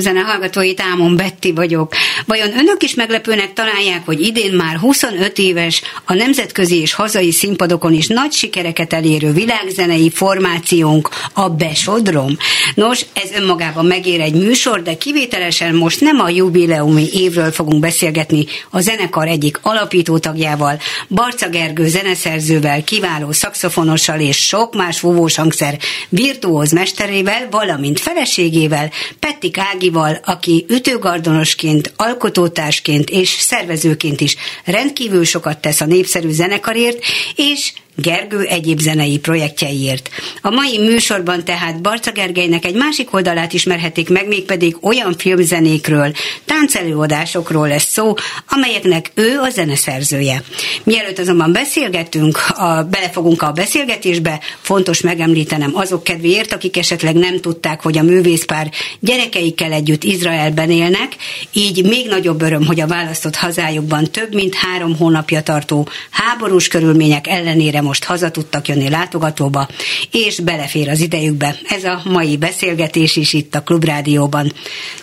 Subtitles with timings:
[0.00, 1.92] Örömzene hallgatói, Ámon Betti vagyok.
[2.26, 7.92] Vajon önök is meglepőnek találják, hogy idén már 25 éves, a nemzetközi és hazai színpadokon
[7.92, 12.36] is nagy sikereket elérő világzenei formációnk, a Besodrom?
[12.74, 18.44] Nos, ez önmagában megér egy műsor, de kivételesen most nem a jubileumi évről fogunk beszélgetni
[18.70, 25.78] a zenekar egyik alapító tagjával, Barca Gergő zeneszerzővel, kiváló szakszofonossal és sok más fúvós hangszer
[26.08, 35.80] virtuóz mesterével, valamint feleségével, Petti Ágival, aki ütőgardonosként, alkotótársként és szervezőként is rendkívül sokat tesz
[35.80, 37.04] a népszerű zenekarért,
[37.36, 40.10] és Gergő egyéb zenei projektjeiért.
[40.40, 46.12] A mai műsorban tehát Barca Gergelynek egy másik oldalát ismerhetik meg, mégpedig olyan filmzenékről,
[46.44, 48.14] táncelőadásokról lesz szó,
[48.48, 50.42] amelyeknek ő a zeneszerzője.
[50.84, 57.82] Mielőtt azonban beszélgetünk, a, belefogunk a beszélgetésbe, fontos megemlítenem azok kedvéért, akik esetleg nem tudták,
[57.82, 58.70] hogy a művészpár
[59.00, 61.16] gyerekeikkel együtt Izraelben élnek,
[61.52, 67.26] így még nagyobb öröm, hogy a választott hazájukban több mint három hónapja tartó háborús körülmények
[67.26, 69.68] ellenére most haza tudtak jönni látogatóba,
[70.10, 71.56] és belefér az idejükbe.
[71.68, 74.52] Ez a mai beszélgetés is itt a Klubrádióban.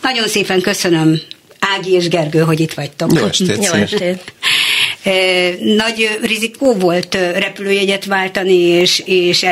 [0.01, 1.19] Nagyon szépen köszönöm
[1.59, 3.14] Ági és Gergő, hogy itt vagytok.
[3.14, 3.66] Jó estét!
[3.66, 4.34] Jó estét.
[5.84, 9.46] Nagy rizikó volt repülőjegyet váltani és, és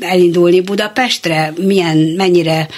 [0.00, 1.52] elindulni Budapestre?
[1.56, 2.68] Milyen, mennyire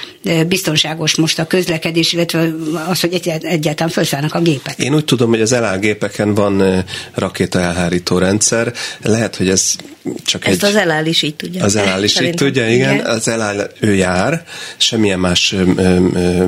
[0.49, 2.53] biztonságos most a közlekedés, illetve
[2.89, 4.79] az, hogy egyáltalán felszállnak a gépek?
[4.79, 6.85] Én úgy tudom, hogy az elágépeken van
[7.15, 8.73] rakéta elhárító rendszer.
[9.03, 9.77] Lehet, hogy ez
[10.25, 10.69] csak Ezt egy...
[10.69, 11.65] az eláll is így tudja.
[11.65, 12.95] Az eláll is így tudja, igen.
[12.95, 13.07] igen.
[13.07, 14.45] Az eláll, ő jár,
[14.77, 16.47] semmilyen más ö, ö,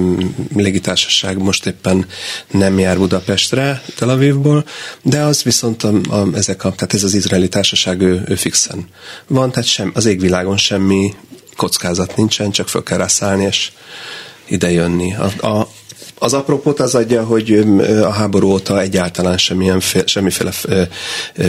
[0.56, 2.06] légitársaság most éppen
[2.50, 4.64] nem jár Budapestre, Tel Avivból,
[5.02, 8.88] de az viszont a, a, ezek a, tehát ez az izraeli társaság ő, ő fixen
[9.26, 11.14] van, tehát sem, az égvilágon semmi
[11.56, 13.72] kockázat nincsen, csak föl kell rá szállni és
[14.48, 15.14] ide jönni.
[15.14, 15.68] A, a,
[16.18, 17.64] az apropót az adja, hogy
[18.02, 20.52] a háború óta egyáltalán semmilyen, semmiféle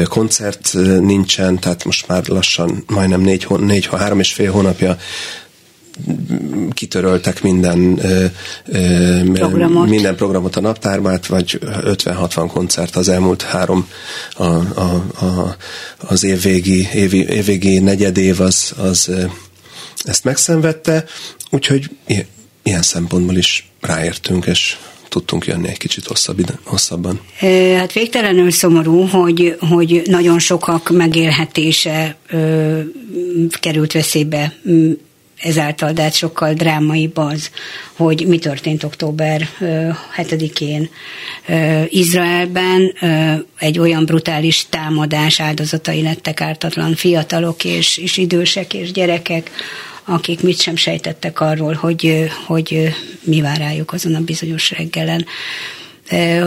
[0.03, 4.97] koncert nincsen, tehát most már lassan majdnem négy, négy három és fél hónapja
[6.73, 7.99] kitöröltek minden
[9.33, 9.89] programot.
[9.89, 13.87] minden programot a naptárbát, vagy 50-60 koncert az elmúlt három
[14.33, 15.55] a, a, a,
[15.97, 19.11] az évvégi, évi, évvégi negyedév az, az
[20.03, 21.06] ezt megszenvedte,
[21.50, 21.89] úgyhogy
[22.63, 24.77] ilyen szempontból is ráértünk, és
[25.09, 27.21] tudtunk jönni egy kicsit hosszabb, hosszabban.
[27.77, 32.80] Hát végtelenül szomorú, hogy, hogy nagyon sokak megélhetése ö,
[33.59, 34.53] került veszélybe
[35.41, 37.49] ezáltal, de hát sokkal drámaibb az,
[37.93, 39.49] hogy mi történt október
[40.17, 40.89] 7-én
[41.89, 42.93] Izraelben.
[43.59, 49.51] Egy olyan brutális támadás áldozatai lettek ártatlan fiatalok és, és idősek és gyerekek,
[50.05, 55.25] akik mit sem sejtettek arról, hogy, hogy mi vár rájuk azon a bizonyos reggelen.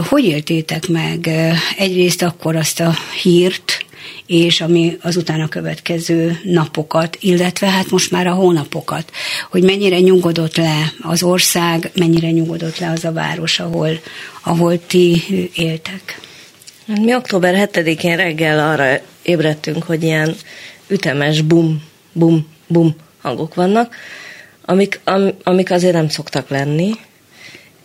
[0.08, 1.31] Hogy éltétek meg
[1.79, 3.87] egyrészt akkor azt a hírt,
[4.26, 9.10] és ami az utána következő napokat, illetve hát most már a hónapokat,
[9.50, 14.00] hogy mennyire nyugodott le az ország, mennyire nyugodott le az a város, ahol,
[14.43, 15.22] ahol ti
[15.55, 16.20] éltek.
[16.87, 20.34] Mi október 7-én reggel arra ébredtünk, hogy ilyen
[20.87, 21.82] ütemes bum,
[22.12, 23.96] bum, bum hangok vannak,
[24.64, 26.90] amik, am, amik azért nem szoktak lenni,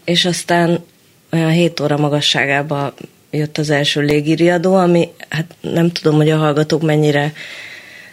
[0.04, 0.86] és aztán
[1.32, 2.94] olyan 7 óra magasságába
[3.34, 7.34] jött az első légiriadó, ami hát nem tudom, hogy a hallgatók mennyire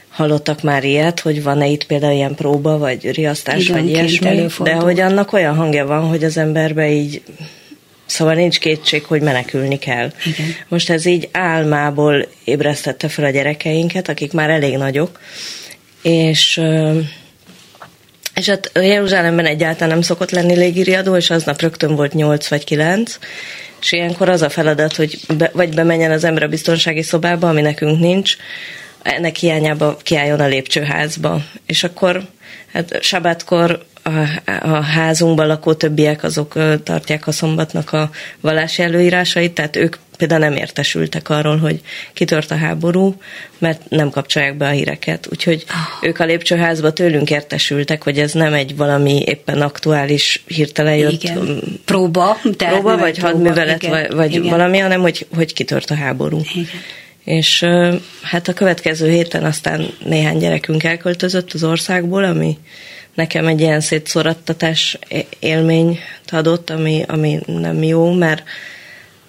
[0.09, 4.75] hallottak már ilyet, hogy van-e itt például ilyen próba, vagy riasztás, Igen, vagy ilyesmi, de
[4.75, 7.23] hogy annak olyan hangja van, hogy az emberbe így
[8.07, 10.13] Szóval nincs kétség, hogy menekülni kell.
[10.25, 10.55] Igen.
[10.69, 15.21] Most ez így álmából ébresztette fel a gyerekeinket, akik már elég nagyok,
[16.03, 16.61] és
[18.41, 23.19] és hát Jeruzsálemben egyáltalán nem szokott lenni légiriadó, és aznap rögtön volt 8 vagy 9,
[23.81, 27.61] és ilyenkor az a feladat, hogy be, vagy bemenjen az ember a biztonsági szobába, ami
[27.61, 28.37] nekünk nincs,
[29.03, 31.43] ennek hiányába kiálljon a lépcsőházba.
[31.67, 32.23] És akkor
[32.73, 34.11] hát sabátkor a,
[34.47, 38.11] a házunkban lakó többiek azok tartják a szombatnak a
[38.41, 41.81] vallási előírásait, tehát ők például nem értesültek arról, hogy
[42.13, 43.15] kitört a háború,
[43.59, 45.29] mert nem kapcsolják be a híreket.
[45.31, 46.09] Úgyhogy oh.
[46.09, 51.61] ők a lépcsőházba tőlünk értesültek, hogy ez nem egy valami éppen aktuális hirtelen jött igen.
[51.85, 53.91] próba, próba vagy próba, hadművelet, igen.
[53.91, 54.49] vagy, vagy igen.
[54.49, 56.41] valami, hanem hogy, hogy kitört a háború.
[56.55, 56.67] Igen.
[57.25, 57.65] És
[58.23, 62.59] hát a következő héten aztán néhány gyerekünk elköltözött az országból, ami
[63.15, 64.99] nekem egy ilyen szétszorattatás
[65.39, 65.99] élményt
[66.31, 68.43] adott, ami, ami nem jó, mert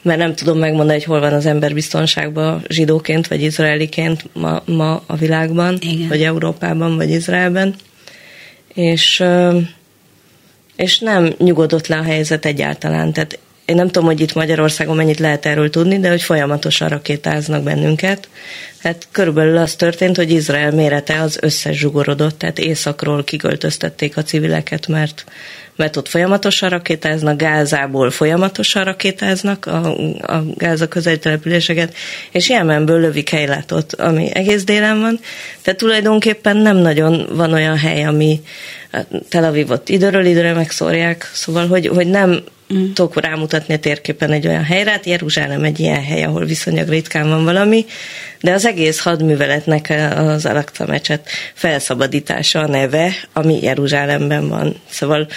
[0.02, 5.04] mert nem tudom megmondani, hogy hol van az ember biztonságban zsidóként vagy izraeliként ma, ma
[5.06, 6.08] a világban, Igen.
[6.08, 7.76] vagy Európában, vagy Izraelben.
[8.74, 9.24] És,
[10.76, 13.14] és nem nyugodott le a helyzet egyáltalán.
[13.14, 17.64] Tehát én nem tudom, hogy itt Magyarországon mennyit lehet erről tudni, de hogy folyamatosan rakétáznak
[17.64, 18.30] bennünket.
[18.82, 24.88] Tehát körülbelül az történt, hogy Izrael mérete az összes zsugorodott, tehát északról kiköltöztették a civileket,
[24.88, 25.26] mert,
[25.82, 31.96] mert ott folyamatosan rakétáznak, Gázából folyamatosan rakétáznak a, a Gáza közeli településeket,
[32.32, 35.20] és Jemenből lövik helylátot, ami egész délen van.
[35.62, 38.42] Tehát tulajdonképpen nem nagyon van olyan hely, ami
[39.30, 42.44] Tel Avivot időről időre megszórják, szóval hogy, hogy nem
[42.74, 42.92] mm.
[42.94, 47.30] tudok rámutatni a térképen egy olyan helyre, hát Jeruzsálem egy ilyen hely, ahol viszonylag ritkán
[47.30, 47.86] van valami,
[48.42, 54.76] de az egész hadműveletnek az Alakta mecset felszabadítása a neve, ami Jeruzsálemben van.
[54.90, 55.28] Szóval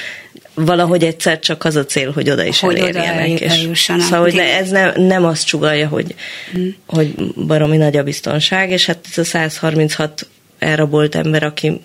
[0.54, 3.30] valahogy egyszer csak az a cél, hogy oda is hogy elérjenek.
[3.30, 6.14] Oda és szóval, hogy ne, ez nem, nem azt csugalja, hogy,
[6.58, 6.68] mm.
[6.86, 7.14] hogy
[7.46, 10.26] baromi nagy a biztonság, és hát ez a 136
[10.58, 11.80] elrabolt ember, aki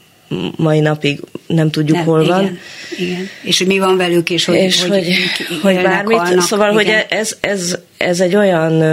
[0.55, 2.43] mai napig nem tudjuk, nem, hol van.
[2.43, 2.59] Igen,
[2.97, 3.29] igen.
[3.41, 6.17] És hogy mi van velük, és hogy, és hogy, hogy, hogy bármit.
[6.17, 6.95] Halnak, szóval, igen.
[6.95, 8.83] hogy ez, ez, ez egy olyan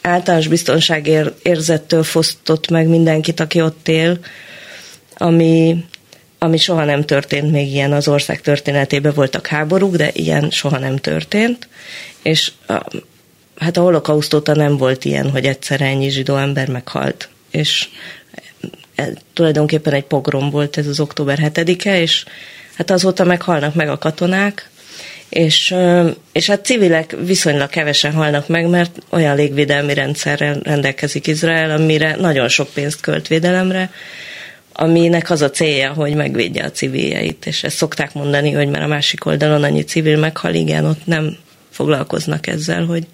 [0.00, 4.18] általános biztonságérzettől fosztott meg mindenkit, aki ott él,
[5.16, 5.76] ami,
[6.42, 10.96] ami soha nem történt még ilyen az ország történetében voltak háborúk, de ilyen soha nem
[10.96, 11.68] történt,
[12.22, 12.86] és a,
[13.56, 17.88] hát a holokauszt óta nem volt ilyen, hogy egyszer ennyi zsidó ember meghalt, és
[19.32, 22.24] tulajdonképpen egy pogrom volt ez az október 7-e, és
[22.74, 24.70] hát azóta meghalnak meg a katonák,
[25.28, 25.74] és,
[26.32, 32.48] és hát civilek viszonylag kevesen halnak meg, mert olyan légvédelmi rendszerrel rendelkezik Izrael, amire nagyon
[32.48, 33.90] sok pénzt költ védelemre,
[34.72, 38.86] aminek az a célja, hogy megvédje a civiljeit, és ezt szokták mondani, hogy már a
[38.86, 41.36] másik oldalon annyi civil meghal, igen, ott nem
[41.70, 43.06] foglalkoznak ezzel, hogy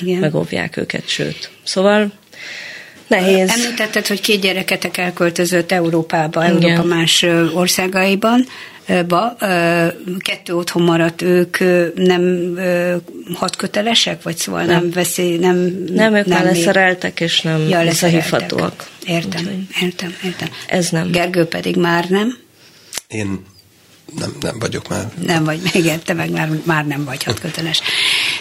[0.00, 0.18] igen.
[0.18, 1.50] megóvják őket, sőt.
[1.64, 2.12] Szóval
[3.06, 3.50] Nehéz.
[3.50, 6.62] Említetted, hogy két gyereketek elköltözött Európába, Igen.
[6.62, 7.22] Európa más
[7.54, 8.46] országaiban.
[9.08, 9.36] Ba,
[10.18, 11.58] kettő otthon maradt, ők
[11.94, 12.54] nem
[13.34, 15.84] hatkötelesek, vagy szóval nem, nem veszély, nem...
[15.88, 18.86] Nem, ők nem leszereltek, és nem ja, visszahívhatóak.
[19.06, 20.48] Értem, értem, értem.
[20.66, 21.10] Ez nem.
[21.10, 22.38] Gergő pedig már nem?
[23.08, 23.44] Én
[24.18, 25.12] nem, nem vagyok már.
[25.26, 27.80] Nem vagy, még te meg már, már nem vagy hatköteles.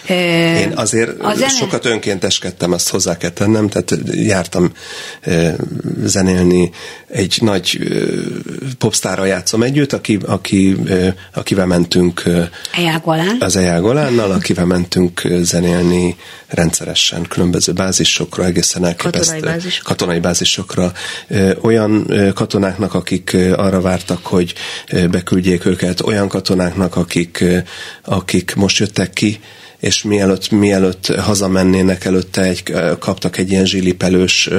[0.09, 1.49] Én azért a zene...
[1.49, 4.71] sokat önkénteskedtem, azt hozzá kell tennem, tehát jártam
[6.03, 6.71] zenélni
[7.07, 7.79] egy nagy
[8.77, 10.77] popstárral játszom együtt, aki, aki,
[11.33, 12.23] akivel mentünk
[12.77, 13.37] Ejágolán.
[13.39, 16.15] az Ejágolánnal, akivel mentünk zenélni
[16.47, 19.79] rendszeresen különböző bázisokra, egészen elképesztő katonai, bázis.
[19.79, 20.91] katonai bázisokra.
[21.61, 24.53] Olyan katonáknak, akik arra vártak, hogy
[25.11, 27.43] beküldjék őket, olyan katonáknak, akik,
[28.03, 29.39] akik most jöttek ki,
[29.81, 32.63] és mielőtt, mielőtt hazamennének, előtte egy,
[32.99, 34.49] kaptak egy ilyen zsilipelős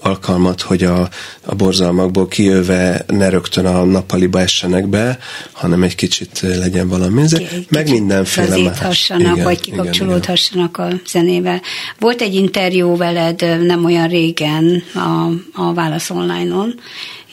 [0.00, 1.08] alkalmat, hogy a,
[1.44, 5.18] a borzalmakból kijöve ne rögtön a nappaliba essenek be,
[5.52, 7.22] hanem egy kicsit legyen valami.
[7.22, 9.12] Egy meg mindenféle más.
[9.18, 11.00] Igen, vagy kikapcsolódhassanak igen, igen.
[11.02, 11.60] a zenével.
[11.98, 15.30] Volt egy interjú veled nem olyan régen a,
[15.62, 16.74] a Válasz online-on,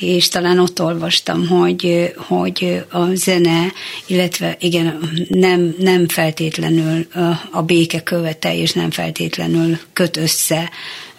[0.01, 3.72] és talán ott olvastam, hogy, hogy a zene,
[4.05, 7.08] illetve igen, nem, nem feltétlenül
[7.51, 10.70] a béke követe, és nem feltétlenül köt össze,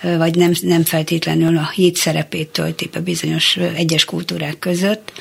[0.02, 5.12] vagy nem, nem feltétlenül a híd szerepét tölti be bizonyos egyes kultúrák között.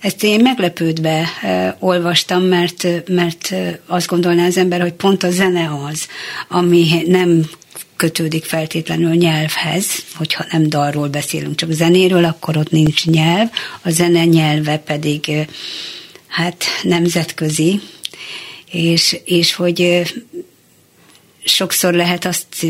[0.00, 1.28] Ezt én meglepődve
[1.78, 3.54] olvastam, mert, mert
[3.86, 6.06] azt gondolná az ember, hogy pont a zene az,
[6.48, 7.48] ami nem
[7.96, 13.48] kötődik feltétlenül nyelvhez, hogyha nem dalról beszélünk, csak zenéről, akkor ott nincs nyelv,
[13.82, 15.30] a zene nyelve pedig
[16.26, 17.80] hát nemzetközi,
[18.70, 20.02] és, és hogy
[21.44, 22.66] sokszor lehet azt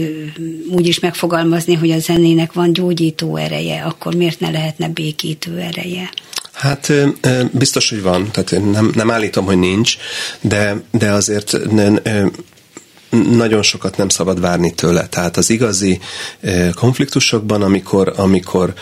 [0.70, 6.10] úgy is megfogalmazni, hogy a zenének van gyógyító ereje, akkor miért ne lehetne békítő ereje?
[6.52, 6.92] Hát
[7.52, 9.96] biztos, hogy van, tehát nem, nem állítom, hogy nincs,
[10.40, 11.52] de, de azért
[13.10, 15.06] nagyon sokat nem szabad várni tőle.
[15.06, 16.00] Tehát az igazi
[16.74, 18.74] konfliktusokban, amikor, amikor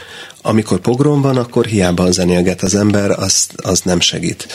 [0.47, 4.47] amikor pogrom van, akkor hiába zenélget az ember, az, az nem segít.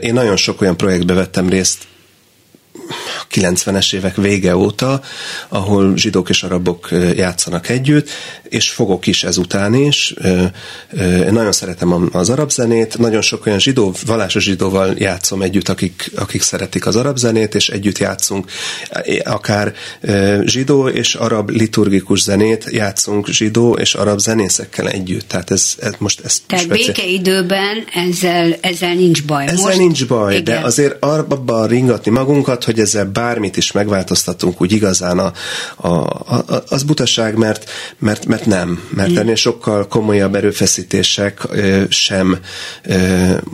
[0.00, 1.78] Én nagyon sok olyan projektbe vettem részt,
[3.30, 5.00] 90-es évek vége óta,
[5.48, 8.08] ahol zsidók és arabok játszanak együtt,
[8.48, 10.14] és fogok is ezután is.
[11.00, 16.10] Én nagyon szeretem az arab zenét, nagyon sok olyan zsidó, vallásos zsidóval játszom együtt, akik,
[16.16, 18.50] akik szeretik az arab zenét, és együtt játszunk
[19.24, 19.74] akár
[20.44, 25.28] zsidó és arab liturgikus zenét játszunk zsidó és arab zenészekkel együtt.
[25.28, 26.94] Tehát ez, ez most ez Tehát speciál...
[26.94, 29.46] békeidőben ezzel, ezzel nincs baj.
[29.46, 30.44] Ezzel most, nincs baj, igen.
[30.44, 35.32] de azért abban ringatni magunkat, hogy ezzel bármit is megváltoztatunk, úgy igazán a,
[35.76, 38.88] a, a, az butaság, mert, mert, mert nem.
[38.88, 39.16] Mert mm.
[39.16, 41.46] ennél sokkal komolyabb erőfeszítések
[41.88, 42.38] sem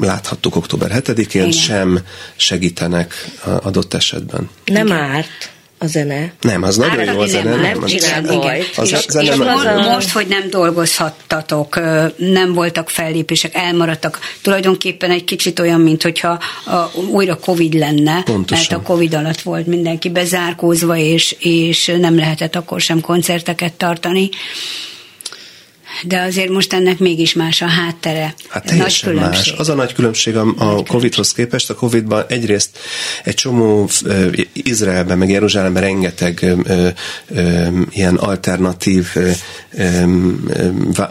[0.00, 2.00] láthattuk október 7-én, sem
[2.36, 3.14] segítenek
[3.62, 4.50] adott esetben.
[4.64, 5.51] Nem árt
[5.82, 6.32] a zene.
[6.40, 7.50] Nem, az nagyon jó a zene.
[7.50, 8.64] Nem, nem csinál baj.
[8.76, 11.80] Az és, zene és most, most, hogy nem dolgozhattatok,
[12.16, 16.38] nem voltak fellépések, elmaradtak, tulajdonképpen egy kicsit olyan, mint hogyha
[17.10, 18.66] újra Covid lenne, Pontosan.
[18.70, 24.28] mert a Covid alatt volt mindenki bezárkózva, és, és nem lehetett akkor sem koncerteket tartani
[26.04, 28.34] de azért most ennek mégis más a háttere.
[28.48, 29.54] Hát nagy más.
[29.58, 31.70] Az a nagy különbség a, a Covid-hoz képest.
[31.70, 32.78] A Covid-ban egyrészt
[33.24, 33.88] egy csomó
[34.52, 36.88] Izraelben, meg Jeruzsálemben rengeteg uh,
[37.28, 39.06] uh, ilyen alternatív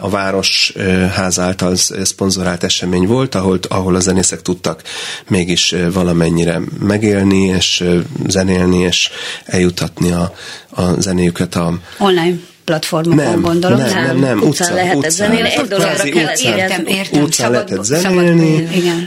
[0.00, 0.72] a város
[1.14, 4.82] ház által szponzorált esemény volt, ahol, ahol a zenészek tudtak
[5.28, 7.84] mégis valamennyire megélni, és
[8.26, 9.10] zenélni, és
[9.44, 10.34] eljutatni a,
[10.70, 11.78] a zenéjüket a...
[11.98, 13.78] Online platformokon nem, gondolom.
[13.78, 17.84] Nem, nem, nem, nem utcán, utcán lehetett zenélni, egy dologra kellett értem, értem, utcán lehetett
[17.84, 18.68] zenélni.
[18.74, 19.06] Igen,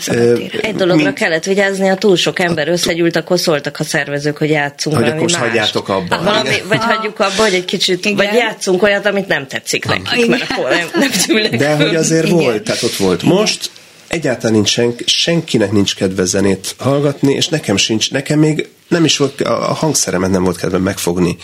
[0.62, 4.50] egy dologra mint, kellett vigyázni, ha túl sok ember összegyűlt, akkor szóltak a szervezők, hogy
[4.50, 6.24] játszunk hogy valami most hagyjátok abba.
[6.24, 8.26] Valami, vagy hagyjuk abba, hogy egy kicsit, igen.
[8.26, 12.26] vagy játszunk olyat, amit nem tetszik nekik, mert akkor nem, nem tűnnek De hogy azért
[12.26, 12.38] igen.
[12.38, 13.24] volt, tehát ott volt.
[13.24, 13.70] Most
[14.16, 19.18] egyáltalán nincs senk, senkinek nincs kedve zenét hallgatni, és nekem sincs, nekem még nem is
[19.18, 21.38] volt, a hangszeremet nem volt kedve megfogni.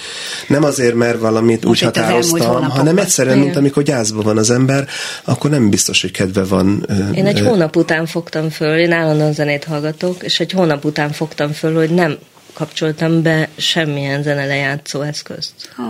[0.48, 4.88] Nem azért, mert valamit Most úgy határoztam, hanem egyszerűen, mint amikor gyászban van az ember,
[5.24, 6.88] akkor nem biztos, hogy kedve van.
[7.14, 11.52] Én egy hónap után fogtam föl, én állandóan zenét hallgatok, és egy hónap után fogtam
[11.52, 12.18] föl, hogy nem
[12.54, 15.54] kapcsoltam be semmilyen zenelejátszó eszközt.
[15.78, 15.86] Oh.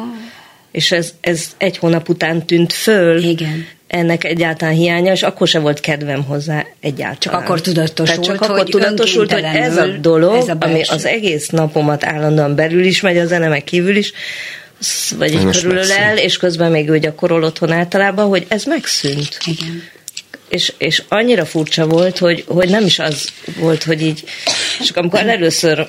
[0.72, 3.24] És ez, ez egy hónap után tűnt föl.
[3.24, 7.18] Igen ennek egyáltalán hiánya, és akkor se volt kedvem hozzá egyáltalán.
[7.20, 11.06] Csak akkor tudatosult, Tehát csak akkor tudatosult, hogy ez a dolog, ez a ami az
[11.06, 14.12] egész napomat állandóan belül is megy, a zene meg kívül is,
[15.18, 19.38] vagy így körülöl el, és közben még ő gyakorol otthon általában, hogy ez megszűnt.
[19.46, 19.84] Igen.
[20.50, 23.30] és, és annyira furcsa volt, hogy, hogy nem is az
[23.60, 24.24] volt, hogy így,
[24.80, 25.88] és amikor először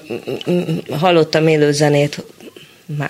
[0.91, 2.23] hallottam élőzenét,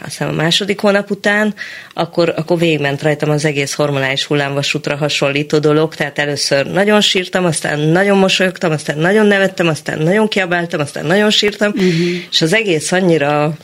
[0.05, 1.55] azt a második hónap után,
[1.95, 7.79] akkor, akkor végigment rajtam az egész hormonális hullámvasútra hasonlító dolog, tehát először nagyon sírtam, aztán
[7.79, 11.91] nagyon mosolyogtam, aztán nagyon nevettem, aztán nagyon kiabáltam, aztán nagyon sírtam, uh-huh.
[12.31, 13.57] és az egész annyira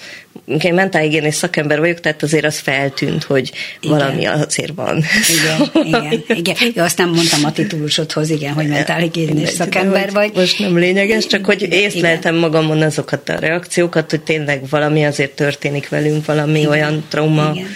[0.62, 3.98] én mentálhigiénés szakember vagyok, tehát azért az feltűnt, hogy igen.
[3.98, 5.04] valami azért van.
[5.36, 6.56] Igen, igen, igen.
[6.74, 10.30] Ja, azt nem mondtam a titulusodhoz, igen, hogy mentálhigiénés szakember vagy.
[10.34, 15.88] Most nem lényeges, csak hogy észleltem magamon azokat a reakciókat, hogy tényleg valami azért történik
[15.88, 16.70] velünk, valami igen.
[16.70, 17.50] olyan trauma.
[17.54, 17.66] Igen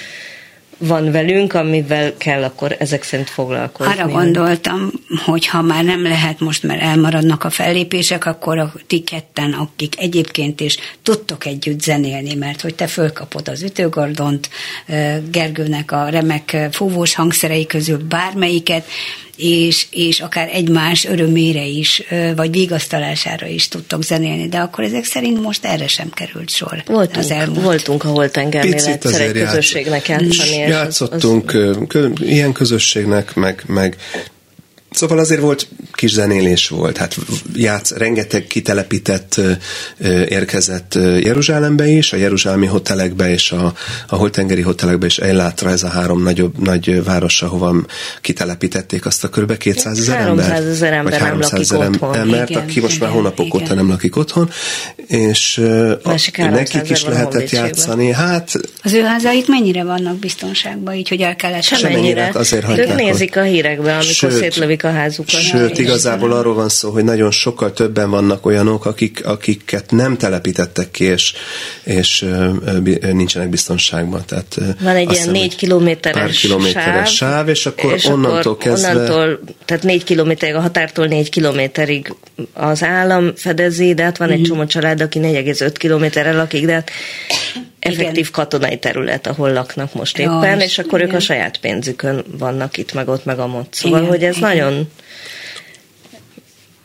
[0.86, 3.92] van velünk, amivel kell akkor ezek szerint foglalkozni.
[3.92, 4.90] Arra gondoltam,
[5.24, 10.00] hogy ha már nem lehet most, mert elmaradnak a fellépések, akkor a ti ketten, akik
[10.00, 14.50] egyébként is tudtok együtt zenélni, mert hogy te fölkapod az ütőgordont,
[15.30, 18.86] Gergőnek a remek fúvós hangszerei közül bármelyiket,
[19.42, 22.02] és, és akár egymás örömére is,
[22.36, 26.82] vagy vigasztalására is tudtok zenélni, de akkor ezek szerint most erre sem került sor.
[26.86, 27.62] Voltunk, az elmúlt.
[27.62, 30.56] voltunk ahol tengernél egyszer egy közösségnek játszani.
[30.56, 31.54] Játszottunk
[31.92, 32.10] az...
[32.20, 33.96] ilyen közösségnek, meg, meg
[34.92, 37.16] Szóval azért volt kis zenélés volt, hát
[37.54, 39.40] játsz, rengeteg kitelepített
[40.28, 43.74] érkezett Jeruzsálembe is, a jeruzsálemi hotelekbe és a,
[44.06, 47.74] a holtengeri hotelekbe is ellátra ez a három nagyobb, nagy város, ahova
[48.20, 49.56] kitelepítették azt a kb.
[49.56, 50.44] 200 ezer ember.
[50.44, 53.62] 300 ezer ember vagy 300 ezer embert, igen, aki most igen, már hónapok igen.
[53.62, 54.50] óta nem lakik otthon,
[55.06, 55.58] és
[56.02, 58.12] a, nekik is lehetett játszani.
[58.12, 62.30] Hát, az ő házaik mennyire vannak biztonságban, így, hogy el kellett semennyire.
[62.34, 65.40] Azért ők nézik a hírekbe, amikor Sőt, szétlövik a házukat.
[65.40, 70.90] Sőt, igazából arról van szó, hogy nagyon sokkal többen vannak olyanok, akik, akiket nem telepítettek
[70.90, 71.32] ki, és,
[71.82, 72.26] és
[73.12, 74.22] nincsenek biztonságban.
[74.26, 78.56] Tehát, van egy ilyen négy kilométeres, pár kilométeres sáv, sáv, és akkor és onnantól akkor
[78.56, 78.90] kezdve...
[78.90, 82.14] Onnantól, tehát négy kilométerig, a határtól négy kilométerig
[82.52, 84.42] az állam fedezi, de hát van egy mm.
[84.42, 86.90] csomó család, aki 4,5 kilométerre lakik, de hát
[87.82, 88.32] effektív igen.
[88.32, 91.10] katonai terület, ahol laknak most éppen, ja, és akkor igen.
[91.10, 93.66] ők a saját pénzükön vannak itt, meg ott, meg a mod.
[93.70, 94.48] Szóval, igen, hogy ez igen.
[94.48, 94.90] nagyon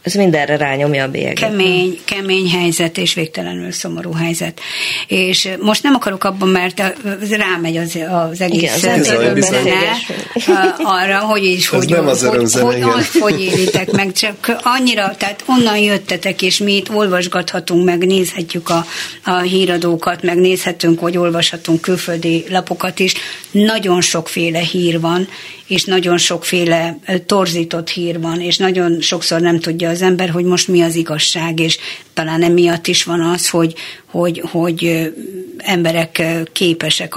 [0.08, 1.50] ez mindenre rányomja a bélyeget.
[1.50, 4.60] Kemény, kemény helyzet és végtelenül szomorú helyzet.
[5.08, 6.93] És most nem akarok abban, mert
[7.30, 7.98] rámegy az,
[8.32, 9.04] az egész Igen,
[10.78, 15.43] arra, hogy is, hogy, nem az hogy, hogy, hogy, hogy élitek meg, csak annyira, tehát
[15.46, 18.86] onnan jöttetek, és mi itt olvasgathatunk, meg nézhetjük a,
[19.24, 23.13] a híradókat, meg nézhetünk, hogy olvashatunk külföldi lapokat is.
[23.52, 25.28] Nagyon sokféle hír van,
[25.67, 30.68] és nagyon sokféle torzított hír van, és nagyon sokszor nem tudja az ember, hogy most
[30.68, 31.78] mi az igazság, és
[32.14, 35.12] talán emiatt is van az, hogy, hogy, hogy
[35.58, 37.14] emberek képesek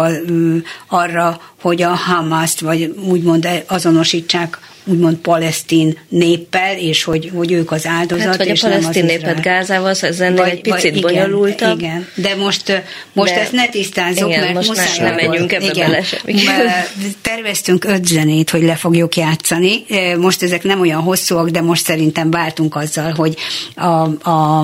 [0.87, 7.87] arra, hogy a Hamaszt, vagy úgymond azonosítsák úgymond palesztin néppel, és hogy, hogy ők az
[7.87, 8.27] áldozat.
[8.27, 11.79] Hát, vagy és a palesztin népet Gázával, ez ennél vagy, egy picit vagy, bonyolultabb.
[11.79, 15.53] Igen, de most, most de, ezt ne tisztázzuk, igen, mert most muszáj nem, nem megyünk
[15.53, 16.87] ebbe igen, bele.
[17.23, 19.85] Terveztünk öt zenét, hogy le fogjuk játszani.
[20.19, 23.37] Most ezek nem olyan hosszúak, de most szerintem váltunk azzal, hogy
[23.75, 24.61] a, a,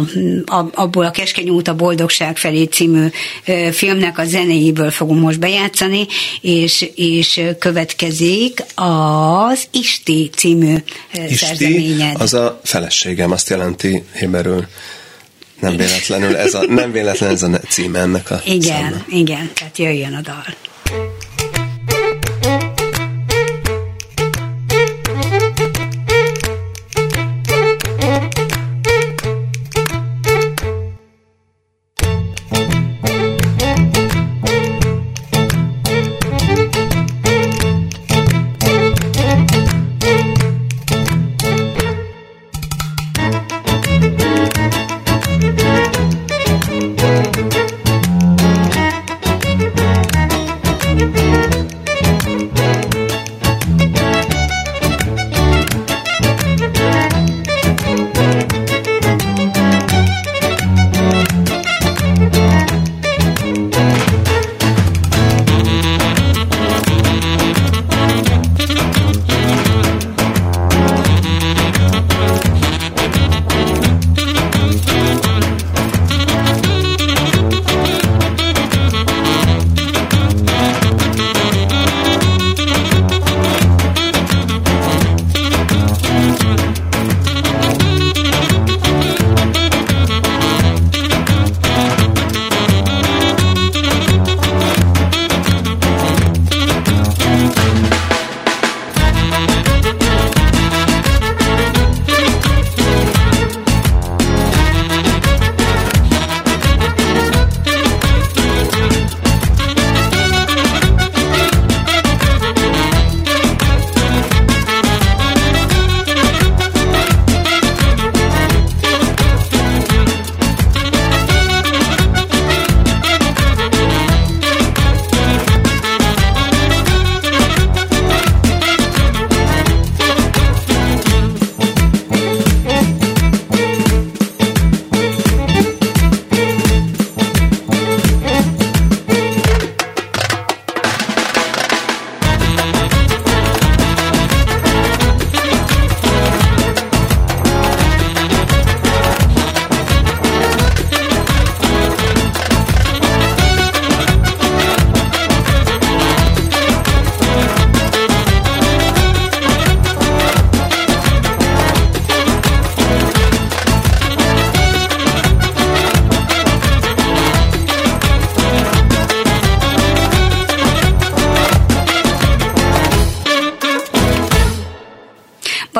[0.46, 3.06] a, abból a Keskeny út a boldogság felé című
[3.70, 6.06] filmnek a zenéjéből fogunk most bejátszani,
[6.40, 10.74] és, és következik az Isten Isti című
[11.12, 12.20] Isti szerzeményed.
[12.20, 14.66] az a feleségem, azt jelenti héberül.
[15.60, 19.04] Nem véletlenül ez a, nem véletlen ez a címe ennek a Igen, számnak.
[19.08, 20.44] igen, tehát jöjjön a dal.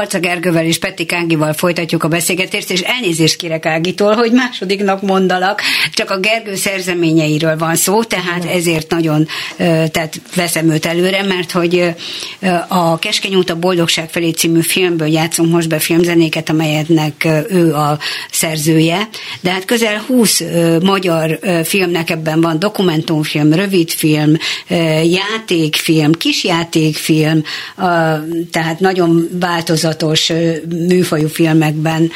[0.07, 5.61] Palca Gergővel és Petti Ágival folytatjuk a beszélgetést, és elnézést kérek Ágitól, hogy másodiknak mondalak,
[5.93, 11.95] csak a Gergő szerzeményeiről van szó, tehát ezért nagyon tehát veszem őt előre, mert hogy
[12.69, 17.99] a Keskeny út a boldogság felé című filmből játszom most be filmzenéket, amelyetnek ő a
[18.31, 19.09] szerzője,
[19.41, 20.43] de hát közel 20
[20.83, 24.37] magyar filmnek ebben van dokumentumfilm, rövidfilm,
[25.05, 27.43] játékfilm, kisjátékfilm,
[28.51, 29.29] tehát nagyon
[29.97, 30.33] változatos
[30.69, 32.11] műfajú filmekben,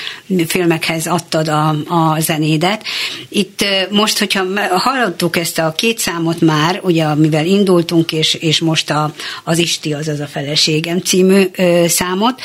[0.47, 2.85] filmekhez adtad a, a zenédet.
[3.29, 8.91] Itt most, hogyha hallottuk ezt a két számot már, ugye, mivel indultunk, és, és most
[8.91, 9.15] a,
[9.45, 12.41] az Isti, azaz a feleségem című ö, számot,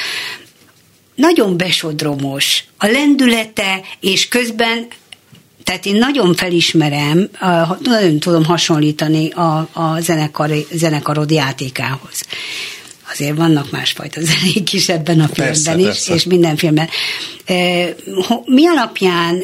[1.16, 4.88] nagyon besodromos a lendülete, és közben
[5.64, 7.30] tehát én nagyon felismerem,
[7.84, 12.24] nagyon tudom hasonlítani a, a zenekar, zenekarod játékához
[13.20, 16.14] azért vannak másfajta zenék is ebben a filmben persze, is, persze.
[16.14, 16.90] és minden filmben.
[18.46, 19.44] Mi alapján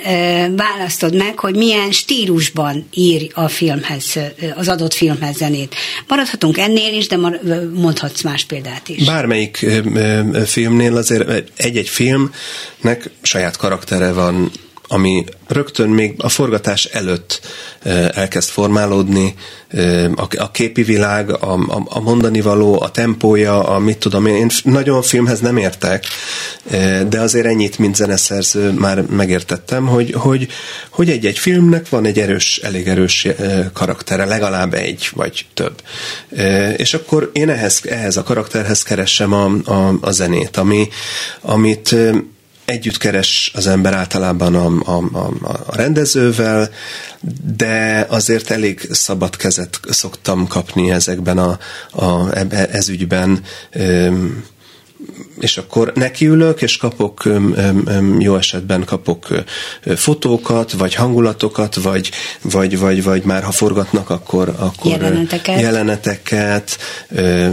[0.55, 4.19] választod meg, hogy milyen stílusban ír a filmhez,
[4.55, 5.75] az adott filmhez zenét?
[6.07, 7.17] Maradhatunk ennél is, de
[7.73, 9.05] mondhatsz más példát is.
[9.05, 9.65] Bármelyik
[10.45, 14.51] filmnél azért egy-egy filmnek saját karaktere van,
[14.91, 17.41] ami rögtön még a forgatás előtt
[18.13, 19.33] elkezd formálódni,
[20.37, 24.49] a képi világ, a, a, a mondani való, a tempója, a mit tudom én, én
[24.63, 26.05] nagyon filmhez nem értek,
[27.09, 30.47] de azért ennyit, mint zeneszerző már megértettem, hogy, hogy,
[30.89, 33.27] hogy egy-egy filmnek van egy erős, elég erős
[33.73, 35.81] karaktere, legalább egy vagy több.
[36.77, 40.87] És akkor én ehhez, ehhez a karakterhez keresem a, a, a zenét, ami,
[41.41, 41.95] amit
[42.71, 45.33] együtt keres az ember általában a, a, a,
[45.65, 46.69] a rendezővel,
[47.55, 51.59] de azért elég szabad kezet szoktam kapni ezekben a,
[51.91, 52.37] a
[52.71, 53.43] ez ügyben
[55.39, 57.23] és akkor nekiülök, és kapok,
[58.19, 59.27] jó esetben kapok
[59.95, 62.11] fotókat, vagy hangulatokat, vagy,
[62.41, 65.59] vagy, vagy, vagy már ha forgatnak, akkor, akkor jeleneteket.
[65.59, 66.77] jeleneteket,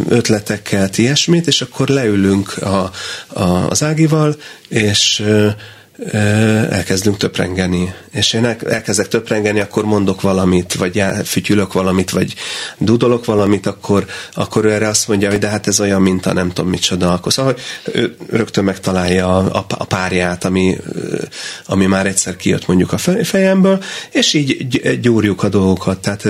[0.08, 2.90] ötleteket, ilyesmit, és akkor leülünk a,
[3.26, 4.36] a, az Ágival,
[4.68, 5.24] és
[6.70, 7.94] elkezdünk töprengeni.
[8.12, 12.34] És én elkezdek töprengeni, akkor mondok valamit, vagy fütyülök valamit, vagy
[12.78, 16.32] dudolok valamit, akkor, akkor ő erre azt mondja, hogy de hát ez olyan, mint a
[16.32, 17.12] nem tudom micsoda.
[17.12, 17.56] Akkor szóval
[17.92, 20.76] ő rögtön megtalálja a, a párját, ami,
[21.66, 25.98] ami már egyszer kijött mondjuk a fejemből, és így gyúrjuk a dolgokat.
[25.98, 26.28] Tehát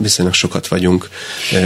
[0.00, 1.08] viszonylag sokat vagyunk,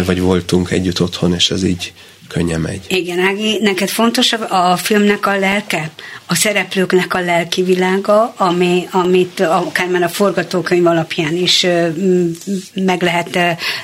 [0.06, 1.92] vagy voltunk együtt otthon, és ez így
[2.28, 2.80] könnyen megy.
[2.88, 5.90] Igen, Ági, neked fontos a filmnek a lelke?
[6.26, 11.66] A szereplőknek a lelki világa, ami, amit akár már a forgatókönyv alapján is
[12.74, 13.38] meg lehet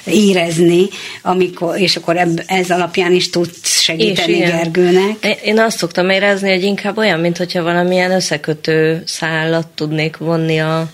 [0.04, 0.88] érezni,
[1.22, 5.38] amikor, és akkor ez alapján is tudsz segíteni és Gergőnek.
[5.44, 10.88] Én azt szoktam érezni, hogy inkább olyan, mint hogyha valamilyen összekötő szállat tudnék vonni a,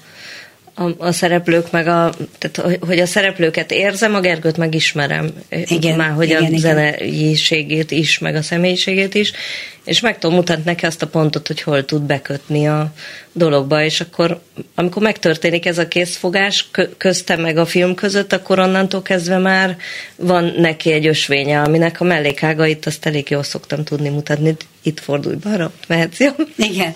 [0.80, 5.32] a, a szereplők, meg a, tehát, hogy a szereplőket érzem, a Gergőt megismerem.
[5.48, 9.32] Igen, Már hogy igen, a zeneiségét is, meg a személyiségét is,
[9.90, 12.92] és meg tudom mutatni neki azt a pontot, hogy hol tud bekötni a
[13.32, 14.40] dologba, és akkor
[14.74, 19.76] amikor megtörténik ez a készfogás közte meg a film között, akkor onnantól kezdve már
[20.16, 24.56] van neki egy ösvénye, aminek a mellékágait azt elég jól szoktam tudni mutatni.
[24.82, 26.30] Itt fordulj balra, mehetsz, jó?
[26.56, 26.94] Igen.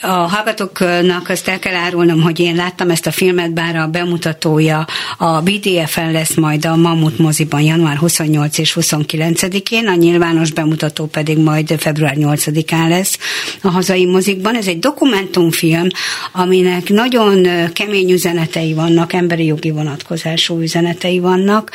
[0.00, 4.86] A hallgatóknak azt el kell árulnom, hogy én láttam ezt a filmet, bár a bemutatója
[5.18, 11.38] a BDF-en lesz majd a Mamut moziban január 28 és 29-én, a nyilvános bemutató pedig
[11.54, 13.18] majd február 8-án lesz
[13.62, 14.56] a hazai mozikban.
[14.56, 15.88] Ez egy dokumentumfilm,
[16.32, 21.70] aminek nagyon kemény üzenetei vannak, emberi jogi vonatkozású üzenetei vannak.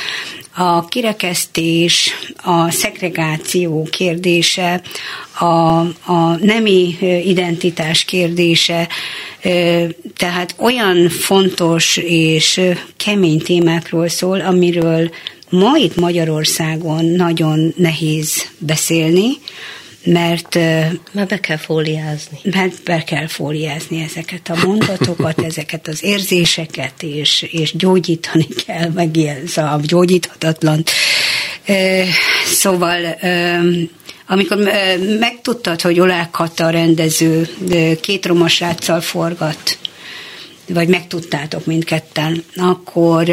[0.55, 2.13] A kirekesztés,
[2.43, 4.81] a szegregáció kérdése,
[5.39, 5.45] a,
[6.11, 8.87] a nemi identitás kérdése,
[10.17, 12.61] tehát olyan fontos és
[12.97, 15.09] kemény témákról szól, amiről
[15.49, 19.27] ma itt Magyarországon nagyon nehéz beszélni,
[20.03, 20.55] mert...
[21.11, 22.39] Mert be kell fóliázni.
[22.43, 29.15] Mert be kell fóliázni ezeket a mondatokat, ezeket az érzéseket, és, és gyógyítani kell, meg
[29.15, 30.83] ilyen, szóval gyógyíthatatlan.
[32.45, 33.17] Szóval
[34.27, 34.57] amikor
[35.19, 37.49] megtudtad, hogy Olák Kata rendező
[38.01, 39.77] két romasráccal forgat,
[40.67, 43.29] vagy megtudtátok mindketten, akkor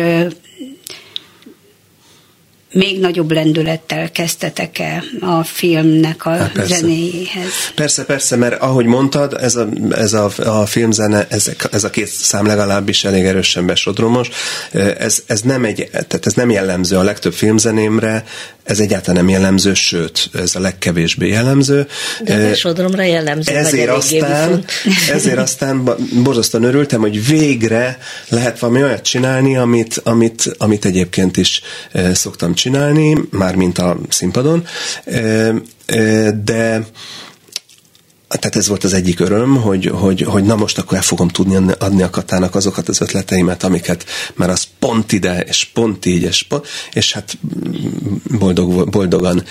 [2.77, 6.77] még nagyobb lendülettel kezdtetek el a filmnek a hát persze.
[6.77, 7.51] zenéhez.
[7.75, 12.07] Persze, persze, mert ahogy mondtad, ez a, ez a, a filmzene, ez, ez a két
[12.07, 14.29] szám legalábbis elég erősen besodromos.
[14.99, 18.25] Ez, ez, nem egy, tehát ez nem jellemző a legtöbb filmzenémre,
[18.67, 21.87] ez egyáltalán nem jellemző, sőt, ez a legkevésbé jellemző.
[22.25, 23.53] De a sodromra jellemző.
[23.67, 24.65] Ezért aztán,
[25.11, 25.89] ezért aztán
[26.23, 27.99] borzasztóan örültem, hogy végre
[28.29, 31.61] lehet valami olyat csinálni, amit, amit, amit egyébként is
[32.13, 34.67] szoktam csinálni, mármint a színpadon,
[36.45, 36.87] de
[38.29, 41.73] tehát ez volt az egyik öröm, hogy, hogy, hogy na most akkor el fogom tudni
[41.79, 46.43] adni a Katának azokat az ötleteimet, amiket már az pont ide, és pont így, és,
[46.43, 47.39] pont, és hát
[48.39, 49.45] boldog, boldogan